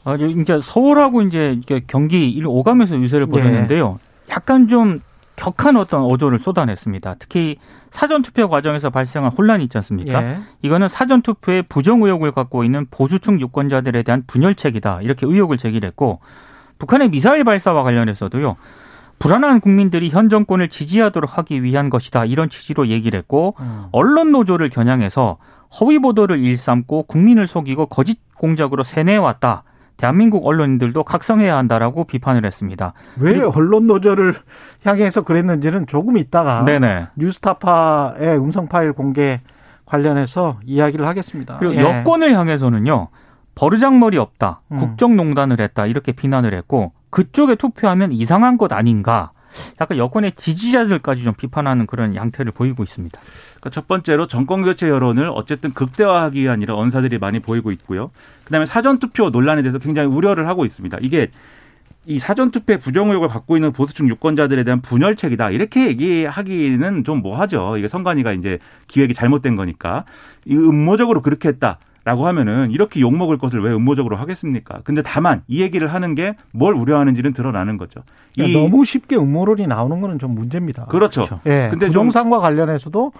아, 0.05 0.15
이제 0.15 0.61
서울하고 0.61 1.23
이제 1.23 1.59
경기 1.87 2.29
일 2.29 2.47
오가면서 2.47 2.95
유세를 2.95 3.27
예. 3.27 3.31
벌였는데요. 3.31 3.99
약간 4.29 4.69
좀 4.69 5.01
격한 5.35 5.75
어떤 5.75 6.03
어조를 6.03 6.39
쏟아냈습니다. 6.39 7.15
특히 7.19 7.57
사전 7.89 8.21
투표 8.21 8.47
과정에서 8.47 8.91
발생한 8.91 9.33
혼란이 9.33 9.65
있지 9.65 9.77
않습니까? 9.77 10.23
예. 10.23 10.37
이거는 10.61 10.87
사전 10.87 11.21
투표에 11.21 11.63
부정 11.63 12.01
의혹을 12.01 12.31
갖고 12.31 12.63
있는 12.63 12.87
보수층 12.89 13.41
유권자들에 13.41 14.03
대한 14.03 14.23
분열책이다 14.25 15.01
이렇게 15.01 15.25
의혹을 15.25 15.57
제기했고 15.57 16.21
북한의 16.79 17.09
미사일 17.09 17.43
발사와 17.43 17.83
관련해서도요. 17.83 18.55
불안한 19.21 19.59
국민들이 19.59 20.09
현 20.09 20.29
정권을 20.29 20.69
지지하도록 20.69 21.37
하기 21.37 21.61
위한 21.63 21.89
것이다 21.89 22.25
이런 22.25 22.49
취지로 22.49 22.87
얘기를 22.87 23.17
했고 23.17 23.55
음. 23.59 23.85
언론 23.91 24.31
노조를 24.31 24.69
겨냥해서 24.69 25.37
허위 25.79 25.99
보도를 25.99 26.39
일삼고 26.39 27.03
국민을 27.03 27.47
속이고 27.47 27.85
거짓 27.85 28.19
공작으로 28.37 28.83
세뇌해왔다. 28.83 29.63
대한민국 29.97 30.47
언론인들도 30.47 31.03
각성해야 31.03 31.55
한다라고 31.55 32.05
비판을 32.05 32.43
했습니다. 32.43 32.93
왜 33.19 33.39
언론 33.39 33.85
노조를 33.85 34.33
향해서 34.83 35.21
그랬는지는 35.21 35.85
조금 35.85 36.17
있다가 36.17 36.65
네네. 36.65 37.09
뉴스타파의 37.15 38.37
음성 38.37 38.67
파일 38.67 38.93
공개 38.93 39.41
관련해서 39.85 40.59
이야기를 40.65 41.05
하겠습니다. 41.05 41.57
그리고 41.59 41.75
예. 41.75 41.81
여권을 41.81 42.35
향해서는요. 42.35 43.09
버르장머리 43.53 44.17
없다. 44.17 44.61
음. 44.71 44.79
국정농단을 44.79 45.59
했다. 45.59 45.85
이렇게 45.85 46.11
비난을 46.11 46.55
했고 46.55 46.93
그쪽에 47.11 47.55
투표하면 47.55 48.11
이상한 48.11 48.57
것 48.57 48.73
아닌가. 48.73 49.31
약간 49.79 49.97
여권의 49.97 50.33
지지자들까지 50.35 51.23
좀 51.23 51.33
비판하는 51.33 51.85
그런 51.85 52.15
양태를 52.15 52.51
보이고 52.53 52.83
있습니다. 52.83 53.19
그러니까 53.19 53.69
첫 53.69 53.87
번째로 53.87 54.27
정권 54.27 54.63
교체 54.63 54.89
여론을 54.89 55.29
어쨌든 55.33 55.73
극대화하기 55.73 56.41
위한 56.41 56.61
이런 56.61 56.77
언사들이 56.77 57.17
많이 57.19 57.39
보이고 57.39 57.71
있고요. 57.71 58.11
그다음에 58.45 58.65
사전 58.65 58.99
투표 58.99 59.29
논란에 59.29 59.61
대해서 59.61 59.77
굉장히 59.77 60.07
우려를 60.07 60.47
하고 60.47 60.65
있습니다. 60.65 60.97
이게 61.01 61.29
이 62.05 62.17
사전 62.17 62.49
투표에 62.49 62.77
부정 62.77 63.09
의혹을 63.09 63.27
갖고 63.27 63.57
있는 63.57 63.71
보수층 63.71 64.07
유권자들에 64.09 64.63
대한 64.63 64.81
분열책이다 64.81 65.51
이렇게 65.51 65.87
얘기하기는 65.87 67.03
좀 67.03 67.21
뭐하죠. 67.21 67.77
이게 67.77 67.87
선관위가 67.87 68.31
이제 68.31 68.57
기획이 68.87 69.13
잘못된 69.13 69.55
거니까 69.55 70.05
이 70.45 70.55
음모적으로 70.55 71.21
그렇게 71.21 71.49
했다. 71.49 71.77
라고 72.03 72.25
하면은 72.27 72.71
이렇게 72.71 72.99
욕먹을 72.99 73.37
것을 73.37 73.61
왜 73.61 73.71
음모적으로 73.73 74.17
하겠습니까? 74.17 74.79
근데 74.83 75.01
다만 75.03 75.43
이 75.47 75.61
얘기를 75.61 75.93
하는 75.93 76.15
게 76.15 76.35
뭘 76.51 76.73
우려하는지는 76.73 77.33
드러나는 77.33 77.77
거죠. 77.77 78.01
이 78.35 78.37
그러니까 78.41 78.59
너무 78.59 78.83
쉽게 78.85 79.15
음모론이 79.17 79.67
나오는 79.67 80.01
거는 80.01 80.17
좀 80.17 80.33
문제입니다. 80.33 80.85
그렇죠. 80.85 81.21
그렇죠. 81.21 81.41
예. 81.45 81.67
근데 81.69 81.85
좀- 81.85 81.93
부동산과 81.93 82.39
관련해서도 82.39 83.11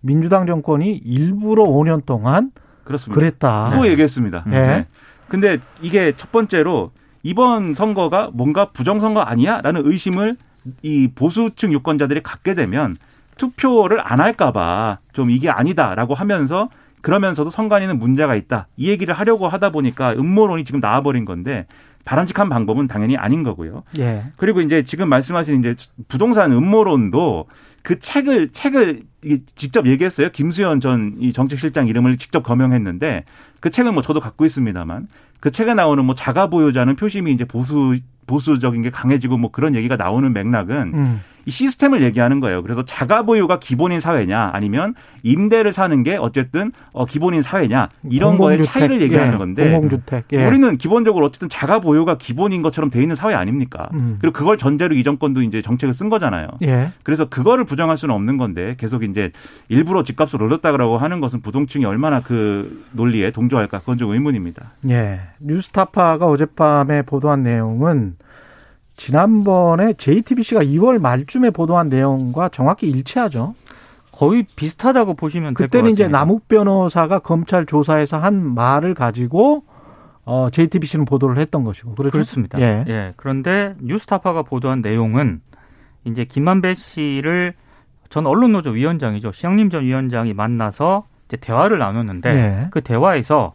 민주당 0.00 0.46
정권이 0.46 0.90
일부러 1.04 1.64
5년 1.64 2.06
동안 2.06 2.50
그렇습니다. 2.84 3.14
그랬다. 3.20 3.70
또 3.74 3.86
얘기했습니다. 3.88 4.44
예. 4.46 4.50
네. 4.50 4.86
근데 5.28 5.58
이게 5.82 6.12
첫 6.16 6.32
번째로 6.32 6.92
이번 7.22 7.74
선거가 7.74 8.30
뭔가 8.32 8.70
부정선거 8.70 9.20
아니야? 9.20 9.60
라는 9.60 9.82
의심을 9.84 10.36
이 10.82 11.08
보수층 11.14 11.72
유권자들이 11.74 12.22
갖게 12.22 12.54
되면 12.54 12.96
투표를 13.36 14.00
안 14.02 14.20
할까봐 14.20 14.98
좀 15.12 15.30
이게 15.30 15.50
아니다라고 15.50 16.14
하면서 16.14 16.68
그러면서도 17.02 17.50
선관위는 17.50 17.98
문제가 17.98 18.34
있다. 18.34 18.66
이 18.76 18.88
얘기를 18.88 19.14
하려고 19.14 19.48
하다 19.48 19.70
보니까 19.70 20.12
음모론이 20.12 20.64
지금 20.64 20.80
나와버린 20.80 21.24
건데 21.24 21.66
바람직한 22.04 22.48
방법은 22.48 22.88
당연히 22.88 23.16
아닌 23.16 23.42
거고요. 23.42 23.82
예. 23.98 24.24
그리고 24.36 24.60
이제 24.60 24.82
지금 24.82 25.08
말씀하신 25.08 25.58
이제 25.58 25.74
부동산 26.08 26.52
음모론도 26.52 27.46
그 27.82 27.98
책을 27.98 28.50
책을 28.52 29.02
직접 29.54 29.86
얘기했어요. 29.86 30.30
김수현 30.30 30.80
전 30.80 31.16
이 31.20 31.32
정책실장 31.32 31.86
이름을 31.88 32.16
직접 32.18 32.42
거명했는데 32.42 33.24
그 33.60 33.70
책은 33.70 33.92
뭐 33.94 34.02
저도 34.02 34.20
갖고 34.20 34.44
있습니다만 34.44 35.08
그 35.40 35.50
책에 35.50 35.74
나오는 35.74 36.04
뭐 36.04 36.14
자가 36.14 36.48
보유자는 36.48 36.96
표심이 36.96 37.32
이제 37.32 37.44
보수 37.44 37.94
보수적인 38.26 38.82
게 38.82 38.90
강해지고 38.90 39.38
뭐 39.38 39.50
그런 39.50 39.74
얘기가 39.74 39.96
나오는 39.96 40.32
맥락은 40.32 40.92
음. 40.94 41.20
이 41.46 41.50
시스템을 41.50 42.02
얘기하는 42.02 42.40
거예요. 42.40 42.62
그래서 42.62 42.84
자가 42.84 43.22
보유가 43.22 43.58
기본인 43.58 44.00
사회냐 44.00 44.50
아니면 44.52 44.94
임대를 45.22 45.72
사는 45.72 46.02
게 46.02 46.16
어쨌든 46.16 46.72
어 46.92 47.04
기본인 47.06 47.42
사회냐 47.42 47.88
이런 48.10 48.38
거의 48.38 48.58
공공주택. 48.58 48.80
차이를 48.80 49.02
얘기하는 49.02 49.34
예. 49.34 49.38
건데 49.38 49.70
공공주택. 49.72 50.24
예. 50.32 50.46
우리는 50.46 50.76
기본적으로 50.78 51.26
어쨌든 51.26 51.48
자가 51.48 51.80
보유가 51.80 52.16
기본인 52.18 52.62
것처럼 52.62 52.90
돼 52.90 53.00
있는 53.02 53.16
사회 53.16 53.34
아닙니까? 53.34 53.88
음. 53.94 54.18
그리고 54.20 54.32
그걸 54.32 54.56
전제로 54.58 54.94
이 54.94 55.02
정권도 55.02 55.42
이제 55.42 55.62
정책을 55.62 55.94
쓴 55.94 56.08
거잖아요. 56.08 56.48
예. 56.62 56.90
그래서 57.02 57.28
그거를 57.28 57.64
부정할 57.64 57.96
수는 57.96 58.14
없는 58.14 58.36
건데 58.36 58.76
계속 58.78 59.02
이제 59.04 59.32
일부러 59.68 60.02
집값을 60.02 60.42
올렸다고 60.42 60.98
하는 60.98 61.20
것은 61.20 61.40
부동층이 61.40 61.84
얼마나 61.84 62.20
그 62.20 62.84
논리에 62.92 63.30
동조할까 63.30 63.80
그건 63.80 63.98
좀 63.98 64.10
의문입니다. 64.12 64.72
예. 64.88 65.20
뉴스타파가 65.40 66.26
어젯밤에 66.26 67.02
보도한 67.02 67.42
내용은 67.42 68.16
지난번에 69.00 69.94
JTBC가 69.94 70.60
2월 70.62 71.00
말쯤에 71.00 71.50
보도한 71.50 71.88
내용과 71.88 72.50
정확히 72.50 72.86
일치하죠. 72.86 73.54
거의 74.12 74.44
비슷하다고 74.56 75.14
보시면 75.14 75.54
될 75.54 75.68
것 75.68 75.70
같습니다. 75.70 75.78
그때는 75.78 75.92
이제 75.92 76.06
남욱 76.06 76.48
변호사가 76.48 77.20
검찰 77.20 77.64
조사에서 77.64 78.18
한 78.18 78.54
말을 78.54 78.92
가지고 78.92 79.64
어 80.26 80.50
JTBC는 80.52 81.06
보도를 81.06 81.38
했던 81.38 81.64
것이고 81.64 81.94
그렇죠? 81.94 82.12
그렇습니다. 82.12 82.60
예. 82.60 82.84
예. 82.88 83.14
그런데 83.16 83.74
뉴스타파가 83.80 84.42
보도한 84.42 84.82
내용은 84.82 85.40
이제 86.04 86.26
김만배 86.26 86.74
씨를 86.74 87.54
전 88.10 88.26
언론노조 88.26 88.68
위원장이죠. 88.68 89.32
시영림 89.32 89.70
전 89.70 89.84
위원장이 89.84 90.34
만나서 90.34 91.04
이제 91.26 91.38
대화를 91.38 91.78
나누는데 91.78 92.28
예. 92.28 92.66
그 92.70 92.82
대화에서 92.82 93.54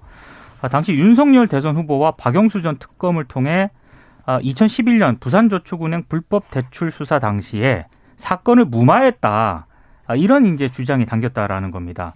아, 0.62 0.70
당시 0.70 0.94
윤석열 0.94 1.48
대선 1.48 1.76
후보와 1.76 2.14
박영수 2.14 2.64
전 2.64 2.78
특검을 2.80 3.26
통해 3.26 3.70
아, 3.70 3.85
2011년 4.26 5.20
부산저축은행 5.20 6.04
불법 6.10 6.50
대출 6.50 6.92
수사 6.92 7.20
당시에 7.20 7.86
사건을 8.18 8.66
무마했다. 8.66 9.68
아, 10.08 10.16
이런 10.16 10.46
이제 10.46 10.70
주장이 10.70 11.06
담겼다라는 11.06 11.72
겁니다. 11.72 12.14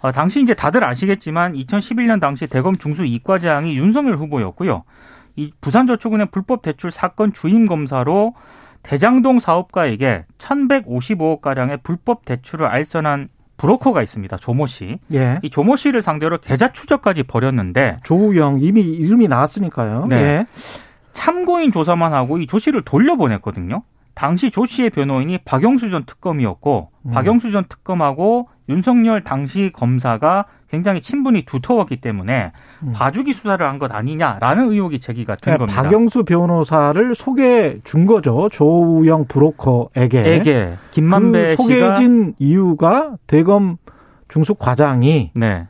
아, 0.00 0.12
당시 0.12 0.42
이제 0.42 0.54
다들 0.54 0.84
아시겠지만 0.84 1.54
2011년 1.54 2.20
당시 2.20 2.46
대검 2.46 2.76
중수 2.76 3.04
이과장이 3.04 3.76
윤석열 3.76 4.16
후보였고요. 4.16 4.84
이 5.36 5.52
부산저축은행 5.60 6.28
불법 6.30 6.62
대출 6.62 6.90
사건 6.90 7.32
주임 7.32 7.66
검사로 7.66 8.34
대장동 8.82 9.40
사업가에게 9.40 10.24
1,155억 10.38 11.40
가량의 11.40 11.78
불법 11.82 12.24
대출을 12.24 12.66
알선한 12.66 13.28
브로커가 13.56 14.02
있습니다. 14.02 14.36
조모 14.36 14.68
씨. 14.68 14.98
예. 15.12 15.40
이 15.42 15.50
조모 15.50 15.76
씨를 15.76 16.00
상대로 16.00 16.38
계좌 16.38 16.72
추적까지 16.72 17.24
벌였는데 17.24 17.98
조우영 18.04 18.60
이미 18.60 18.82
이름이 18.82 19.26
나왔으니까요. 19.28 20.06
네. 20.08 20.16
예. 20.16 20.46
참고인 21.18 21.72
조사만 21.72 22.12
하고 22.14 22.38
이 22.38 22.46
조 22.46 22.58
씨를 22.60 22.82
돌려보냈거든요. 22.82 23.82
당시 24.14 24.50
조 24.50 24.66
씨의 24.66 24.90
변호인이 24.90 25.38
박영수 25.44 25.90
전 25.90 26.04
특검이었고 26.04 26.90
음. 27.06 27.10
박영수 27.10 27.50
전 27.52 27.64
특검하고 27.68 28.48
윤석열 28.68 29.22
당시 29.22 29.70
검사가 29.72 30.46
굉장히 30.70 31.00
친분이 31.00 31.44
두터웠기 31.46 32.00
때문에 32.00 32.52
음. 32.82 32.92
봐주기 32.92 33.32
수사를 33.32 33.64
한 33.66 33.78
것 33.78 33.92
아니냐라는 33.94 34.70
의혹이 34.70 35.00
제기가 35.00 35.34
된 35.36 35.56
그러니까 35.56 35.66
겁니다. 35.66 35.82
박영수 35.82 36.24
변호사를 36.24 37.14
소개해 37.14 37.78
준 37.84 38.06
거죠. 38.06 38.48
조우영 38.50 39.26
브로커에게. 39.26 40.20
에게 40.34 40.76
김만배 40.92 41.56
그 41.56 41.62
씨가 41.62 41.62
소개해진 41.62 42.34
이유가 42.38 43.14
대검 43.26 43.76
중수 44.28 44.54
과장이 44.54 45.30
네, 45.34 45.66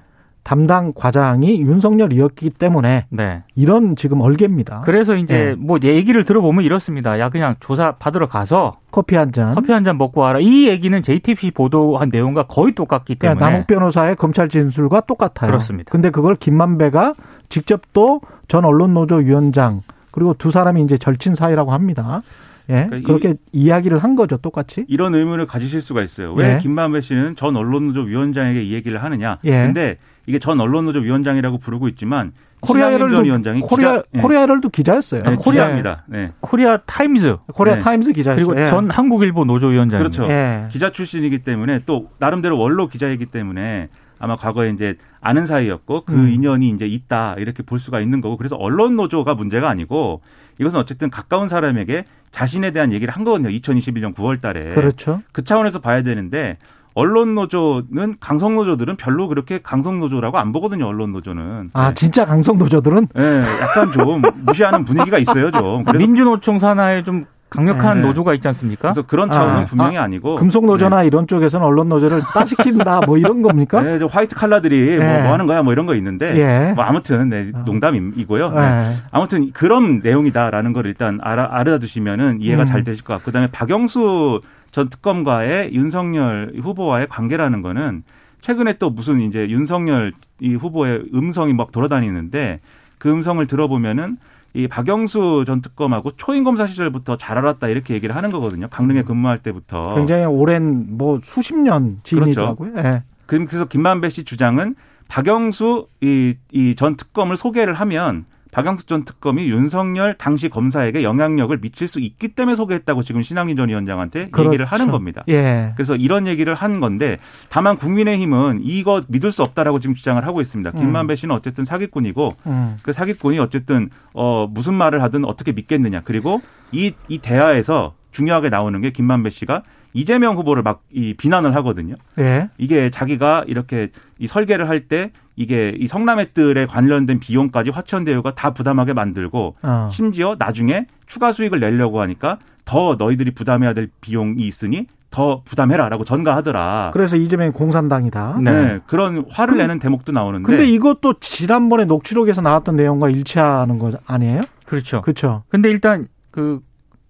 담당 0.49 0.95
과장이 0.95 1.61
윤석열이었기 1.61 2.49
때문에 2.49 3.05
네. 3.11 3.43
이런 3.55 3.97
지금 3.97 4.23
얼개입니다. 4.23 4.81
그래서 4.83 5.15
이제 5.15 5.51
예. 5.51 5.55
뭐 5.55 5.79
얘기를 5.83 6.25
들어보면 6.25 6.65
이렇습니다. 6.65 7.21
야 7.21 7.29
그냥 7.29 7.57
조사 7.61 7.93
받으러 7.99 8.29
가서 8.29 8.79
커피 8.91 9.15
한 9.17 9.31
잔. 9.31 9.53
커피 9.53 9.73
한 9.73 9.85
잔 9.85 9.99
먹고 9.99 10.23
와라. 10.23 10.39
이 10.41 10.67
얘기는 10.67 11.03
JTBC 11.03 11.51
보도한 11.51 12.09
내용과 12.11 12.45
거의 12.45 12.73
똑같기 12.75 13.17
때문에 13.17 13.35
그러니까 13.37 13.51
남욱 13.51 13.67
변호사의 13.67 14.17
검찰 14.17 14.49
진술과 14.49 15.03
똑같아요. 15.03 15.51
그렇습니다. 15.51 15.91
근데 15.93 16.09
그걸 16.09 16.35
김만배가 16.37 17.13
직접 17.51 17.83
또 17.93 18.21
전 18.49 18.65
언론노조 18.65 19.17
위원장 19.17 19.83
그리고 20.11 20.33
두 20.33 20.51
사람이 20.51 20.81
이제 20.83 20.97
절친 20.97 21.35
사이라고 21.35 21.73
합니다. 21.73 22.23
예. 22.71 22.87
그러니까 22.89 22.97
이- 22.97 23.03
그렇게 23.03 23.35
이야기를 23.53 23.99
한 23.99 24.15
거죠, 24.17 24.37
똑같이. 24.37 24.85
이런 24.89 25.15
의문을 25.15 25.47
가지실 25.47 25.81
수가 25.81 26.03
있어요. 26.03 26.33
왜 26.35 26.55
예. 26.55 26.59
김만배 26.59 27.01
씨는 27.01 27.37
전 27.37 27.57
언론노조 27.57 28.01
위원장에게 28.03 28.63
이 28.63 28.73
얘기를 28.75 29.03
하느냐? 29.03 29.39
예. 29.45 29.51
근데 29.65 29.97
이게 30.27 30.39
전 30.39 30.61
언론노조 30.61 30.99
위원장이라고 31.01 31.59
부르고 31.59 31.89
있지만 31.89 32.33
코리아 32.61 32.89
헤럴드 32.89 33.23
위원장이 33.25 33.61
코리아 33.61 33.93
기자, 33.99 34.03
예. 34.15 34.19
코리아 34.19 34.41
헤럴드 34.41 34.69
기자였어요. 34.71 35.23
네, 35.23 35.37
코리아- 35.37 35.67
기자입니다. 35.67 36.05
네. 36.09 36.33
코리아 36.41 36.77
타임즈 36.79 37.37
코리아 37.55 37.75
네. 37.77 37.81
타임스 37.81 38.13
기자였어요. 38.13 38.45
그리고 38.47 38.61
예. 38.61 38.67
전 38.67 38.91
한국일보 38.91 39.45
노조 39.45 39.69
위원장입니다. 39.69 40.17
그렇죠. 40.23 40.33
예. 40.33 40.67
기자 40.71 40.91
출신이기 40.91 41.39
때문에 41.45 41.83
또 41.87 42.11
나름대로 42.19 42.59
원로 42.59 42.89
기자이기 42.89 43.27
때문에 43.27 43.89
아마 44.19 44.35
과거에 44.35 44.71
이제 44.71 44.97
아는 45.21 45.47
사이였고 45.47 46.03
그 46.05 46.13
음. 46.13 46.29
인연이 46.31 46.69
이제 46.71 46.85
있다 46.87 47.37
이렇게 47.39 47.63
볼 47.63 47.79
수가 47.79 48.01
있는 48.01 48.21
거고 48.21 48.37
그래서 48.37 48.57
언론 48.57 48.97
노조가 48.97 49.35
문제가 49.35 49.71
아니고 49.71 50.23
이것은 50.59 50.79
어쨌든 50.79 51.11
가까운 51.11 51.49
사람에게 51.49 52.05
자신에 52.31 52.71
대한 52.73 52.93
얘기를 52.93 53.15
한 53.15 53.25
거거든요. 53.25 53.49
2021년 53.49 54.15
9월 54.15 54.41
달에. 54.41 54.61
그렇죠. 54.75 55.23
그 55.33 55.45
차원에서 55.45 55.81
봐야 55.81 56.03
되는데 56.03 56.59
언론 56.95 57.37
노조는 57.37 58.17
강성 58.19 58.57
노조들은 58.57 58.97
별로 58.97 59.29
그렇게 59.29 59.61
강성 59.63 60.01
노조라고 60.01 60.39
안 60.39 60.51
보거든요. 60.51 60.87
언론 60.87 61.13
노조는. 61.13 61.71
아, 61.73 61.89
네. 61.89 61.95
진짜 61.95 62.27
강성 62.27 62.59
노조들은 62.59 63.09
예, 63.17 63.41
약간 63.61 63.93
좀 63.93 64.21
무시하는 64.45 64.85
분위기가 64.85 65.19
있어요, 65.19 65.53
좀. 65.53 65.85
민주노총 65.97 66.59
산하에 66.59 67.05
좀 67.05 67.27
강력한 67.51 68.03
네. 68.03 68.07
노조가 68.07 68.35
있지 68.35 68.47
않습니까? 68.49 68.83
그래서 68.83 69.03
그런 69.03 69.31
차원은 69.31 69.63
아, 69.63 69.65
분명히 69.65 69.97
아 69.97 70.07
니고 70.07 70.37
금속 70.37 70.67
노조나 70.67 71.03
이런 71.05 71.27
쪽에서는 71.27 71.65
언론 71.65 71.89
노조를 71.89 72.23
따시킨다 72.35 73.01
뭐 73.07 73.17
이런 73.17 73.41
겁니까? 73.41 73.81
네, 73.83 73.99
저 73.99 74.07
화이트 74.07 74.35
칼라들이 74.35 74.99
뭐, 74.99 75.07
예. 75.07 75.23
뭐 75.23 75.33
하는 75.33 75.47
거야 75.47 75.63
뭐 75.63 75.73
이런 75.73 75.87
거 75.87 75.95
있는데 75.95 76.37
예. 76.37 76.73
뭐 76.73 76.85
아무튼 76.85 77.31
네, 77.31 77.51
농담이고요. 77.65 78.51
네. 78.51 78.61
네. 78.61 78.95
아무튼 79.11 79.51
그런 79.53 80.01
내용이다라는 80.01 80.73
걸 80.73 80.87
일단 80.87 81.19
알아, 81.23 81.49
알아두시면은 81.51 82.41
이해가 82.41 82.65
음. 82.65 82.67
잘 82.67 82.85
되실 82.85 83.03
것 83.05 83.15
같고 83.15 83.27
그다음에 83.27 83.49
박영수 83.51 84.41
전 84.71 84.89
특검과의 84.91 85.73
윤석열 85.73 86.53
후보와의 86.61 87.07
관계라는 87.09 87.63
거는 87.63 88.03
최근에 88.43 88.75
또 88.75 88.91
무슨 88.91 89.21
이제 89.21 89.49
윤석열 89.49 90.13
이 90.41 90.55
후보의 90.55 91.05
음성이 91.15 91.55
막 91.55 91.73
돌아다니는데 91.73 92.61
그 92.99 93.11
음성을 93.11 93.45
들어보면은 93.47 94.19
이 94.55 94.67
박영수 94.67 95.45
전 95.47 95.61
특검하고 95.61 96.13
초임 96.17 96.43
검사 96.45 96.67
시절부터 96.67 97.17
잘 97.17 97.39
알았다 97.39 97.69
이렇게 97.69 97.95
얘기를 97.95 98.17
하는 98.17 98.31
거거든요. 98.31 98.69
강릉에 98.69 99.03
근무할 99.03 99.39
때부터. 99.39 99.95
굉장히 99.95 100.25
오랜 100.25 100.97
뭐 100.97 101.21
수십 101.23 101.55
년 101.57 102.01
지인이더라고요. 102.03 102.73
예. 102.79 103.03
그- 103.27 103.45
그래서 103.45 103.67
김만배 103.67 104.09
씨 104.11 104.25
주장은 104.25 104.75
박영수 105.09 105.89
이 106.03 106.35
이 106.53 106.75
전 106.77 106.97
특검을 106.97 107.37
소개를 107.37 107.75
하면 107.75 108.25
박영수 108.59 108.87
전 108.87 109.05
특검이 109.05 109.49
윤석열 109.49 110.15
당시 110.15 110.49
검사에게 110.49 111.05
영향력을 111.05 111.57
미칠 111.61 111.87
수 111.87 112.01
있기 112.01 112.27
때문에 112.29 112.57
소개했다고 112.57 113.05
지금 113.05 113.23
신학민 113.23 113.57
전 113.57 113.69
위원장한테 113.69 114.31
얘기를 114.37 114.65
하는 114.67 114.87
그렇죠. 114.87 114.91
겁니다. 114.91 115.23
예. 115.29 115.73
그래서 115.77 115.95
이런 115.95 116.27
얘기를 116.27 116.57
한 116.57 116.81
건데 116.81 117.19
다만 117.51 117.77
국민의힘은 117.77 118.63
이거 118.65 119.01
믿을 119.07 119.31
수 119.31 119.43
없다라고 119.43 119.79
지금 119.79 119.95
주장을 119.95 120.27
하고 120.27 120.41
있습니다. 120.41 120.73
김만배 120.73 121.15
씨는 121.15 121.37
어쨌든 121.37 121.65
사기꾼이고 121.65 122.33
음. 122.47 122.77
그 122.83 122.93
사기꾼이 122.93 123.39
어쨌든 123.39 123.91
어 124.13 124.49
무슨 124.51 124.75
말을 124.75 125.05
하든 125.05 125.25
어떻게 125.25 125.53
믿겠느냐. 125.53 126.03
그리고 126.05 126.43
이 126.73 126.93
이 127.09 127.19
대화에서 127.19 127.95
중요하게 128.11 128.49
나오는 128.49 128.81
게 128.81 128.91
김만배 128.91 129.31
씨가 129.31 129.63
이재명 129.99 130.37
후보를 130.37 130.63
막 130.63 130.81
이 130.93 131.15
비난을 131.15 131.55
하거든요. 131.57 131.97
예. 132.19 132.49
이게 132.59 132.89
자기가 132.91 133.45
이렇게 133.47 133.89
이 134.19 134.27
설계를 134.27 134.69
할 134.69 134.89
때 134.89 135.11
이게 135.37 135.75
이 135.79 135.87
성남의뜰에 135.87 136.67
관련된 136.67 137.21
비용까지 137.21 137.71
화천대유가 137.71 138.35
다 138.35 138.53
부담하게 138.55 138.93
만들고 138.95 139.57
어. 139.63 139.89
심지어 139.93 140.35
나중에 140.39 140.87
추가 141.07 141.31
수익을 141.33 141.61
내려고 141.61 142.01
하니까 142.01 142.39
더 142.65 142.97
너희들이 142.99 143.33
부담해야 143.33 143.75
될 143.75 143.91
비용이 144.01 144.43
있으니 144.47 144.87
더 145.11 145.43
부담해라라고 145.45 146.05
전가하더라. 146.05 146.91
그래서 146.93 147.17
이재명이 147.17 147.51
공산당이다. 147.53 148.39
네. 148.43 148.53
네. 148.53 148.79
그런 148.87 149.25
화를 149.31 149.57
내는 149.59 149.79
대목도 149.79 150.13
나오는데 150.13 150.47
근데 150.47 150.67
이것도 150.69 151.15
지난번에 151.21 151.85
녹취록에서 151.85 152.41
나왔던 152.41 152.77
내용과 152.77 153.11
일치하는 153.11 153.79
거 153.79 153.93
아니에요? 154.07 154.41
그렇죠. 154.67 155.03
그렇죠. 155.03 155.43
근데 155.49 155.71
일단 155.71 156.09
그 156.31 156.61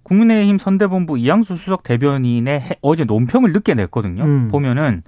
국민의힘 0.08 0.58
선대본부 0.58 1.18
이양수 1.18 1.56
수석 1.56 1.82
대변인의 1.82 2.60
해- 2.60 2.78
어제 2.80 3.04
논평을 3.04 3.52
늦게 3.52 3.74
냈거든요. 3.74 4.24
음. 4.24 4.48
보면은 4.50 5.02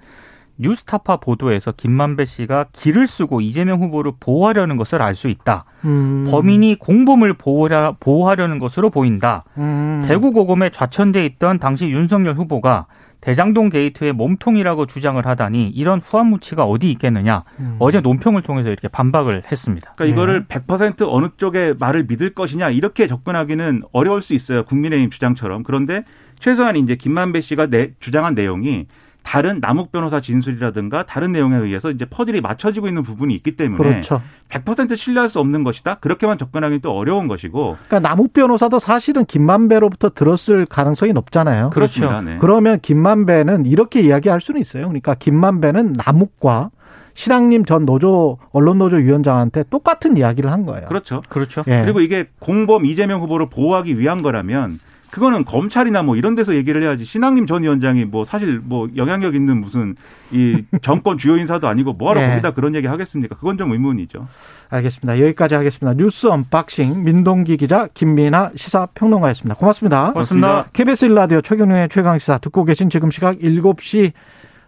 뉴스타파 0.62 1.16
보도에서 1.16 1.72
김만배 1.72 2.26
씨가 2.26 2.66
길을 2.72 3.06
쓰고 3.06 3.40
이재명 3.40 3.80
후보를 3.80 4.12
보호하려는 4.20 4.76
것을 4.76 5.00
알 5.00 5.14
수 5.16 5.28
있다. 5.28 5.64
음. 5.86 6.26
범인이 6.30 6.76
공범을 6.78 7.32
보호하, 7.34 7.94
보호하려는 7.98 8.58
것으로 8.58 8.90
보인다. 8.90 9.44
음. 9.56 10.02
대구 10.06 10.32
고검에 10.32 10.68
좌천돼 10.68 11.24
있던 11.24 11.58
당시 11.58 11.86
윤석열 11.88 12.34
후보가 12.34 12.86
대장동 13.20 13.68
게이트의 13.68 14.12
몸통이라고 14.12 14.86
주장을 14.86 15.24
하다니 15.24 15.68
이런 15.68 16.00
후한무치가 16.00 16.64
어디 16.64 16.90
있겠느냐. 16.92 17.44
음. 17.58 17.76
어제 17.78 18.00
논평을 18.00 18.42
통해서 18.42 18.68
이렇게 18.70 18.88
반박을 18.88 19.42
했습니다. 19.50 19.92
그러니까 19.94 20.14
이거를 20.14 20.46
100% 20.46 21.06
어느 21.08 21.28
쪽의 21.36 21.74
말을 21.78 22.04
믿을 22.04 22.34
것이냐 22.34 22.70
이렇게 22.70 23.06
접근하기는 23.06 23.82
어려울 23.92 24.22
수 24.22 24.34
있어요. 24.34 24.64
국민의힘 24.64 25.10
주장처럼. 25.10 25.62
그런데 25.62 26.04
최소한 26.38 26.76
이제 26.76 26.96
김만배 26.96 27.40
씨가 27.42 27.66
내, 27.66 27.92
주장한 28.00 28.34
내용이 28.34 28.86
다른 29.22 29.58
남욱 29.60 29.92
변호사 29.92 30.20
진술이라든가 30.20 31.04
다른 31.04 31.32
내용에 31.32 31.56
의해서 31.56 31.90
이제 31.90 32.04
퍼즐이 32.04 32.40
맞춰지고 32.40 32.88
있는 32.88 33.02
부분이 33.02 33.34
있기 33.34 33.56
때문에 33.56 33.78
그렇죠. 33.78 34.22
100% 34.48 34.96
신뢰할 34.96 35.28
수 35.28 35.38
없는 35.38 35.62
것이다. 35.62 35.96
그렇게만 35.96 36.38
접근하기 36.38 36.80
또 36.80 36.92
어려운 36.92 37.28
것이고 37.28 37.76
그러니까 37.86 38.00
남욱 38.00 38.32
변호사도 38.32 38.78
사실은 38.78 39.24
김만배로부터 39.24 40.10
들었을 40.10 40.66
가능성이 40.66 41.12
높잖아요. 41.12 41.70
그렇죠. 41.70 42.20
네. 42.22 42.38
그러면 42.40 42.80
김만배는 42.80 43.66
이렇게 43.66 44.00
이야기할 44.00 44.40
수는 44.40 44.60
있어요. 44.60 44.88
그러니까 44.88 45.14
김만배는 45.14 45.94
남욱과 46.04 46.70
신학림 47.14 47.64
전 47.64 47.84
노조 47.84 48.38
언론 48.52 48.78
노조 48.78 48.96
위원장한테 48.96 49.64
똑같은 49.70 50.16
이야기를 50.16 50.50
한 50.50 50.64
거예요. 50.64 50.86
그렇죠. 50.88 51.22
그렇죠. 51.28 51.62
예. 51.66 51.82
그리고 51.82 52.00
이게 52.00 52.28
공범 52.38 52.86
이재명 52.86 53.20
후보를 53.20 53.46
보호하기 53.50 53.98
위한 53.98 54.22
거라면 54.22 54.78
그거는 55.10 55.44
검찰이나 55.44 56.02
뭐 56.02 56.16
이런 56.16 56.34
데서 56.34 56.54
얘기를 56.54 56.82
해야지 56.82 57.04
신학림 57.04 57.46
전 57.46 57.62
위원장이 57.62 58.04
뭐 58.04 58.24
사실 58.24 58.60
뭐 58.62 58.88
영향력 58.96 59.34
있는 59.34 59.60
무슨 59.60 59.96
이 60.30 60.64
정권 60.82 61.18
주요 61.18 61.36
인사도 61.36 61.68
아니고 61.68 61.94
뭐하러 61.94 62.22
예. 62.22 62.28
거기다 62.28 62.52
그런 62.52 62.74
얘기 62.74 62.86
하겠습니까? 62.86 63.34
그건 63.36 63.58
좀 63.58 63.72
의문이죠. 63.72 64.26
알겠습니다. 64.68 65.20
여기까지 65.20 65.56
하겠습니다. 65.56 65.94
뉴스 65.94 66.28
unboxing 66.28 67.04
민동기 67.04 67.56
기자 67.56 67.88
김민아 67.92 68.52
시사평론가였습니다. 68.54 69.56
고맙습니다. 69.56 70.12
고맙습니다. 70.12 70.66
KBS 70.72 71.08
1라디오 71.08 71.42
최경영의 71.42 71.88
최강시사 71.88 72.38
듣고 72.38 72.64
계신 72.64 72.88
지금 72.88 73.10
시각 73.10 73.36
7시 73.38 74.12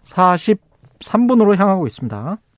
43분으로 0.04 1.56
향하고 1.56 1.86
있습니다. 1.86 2.38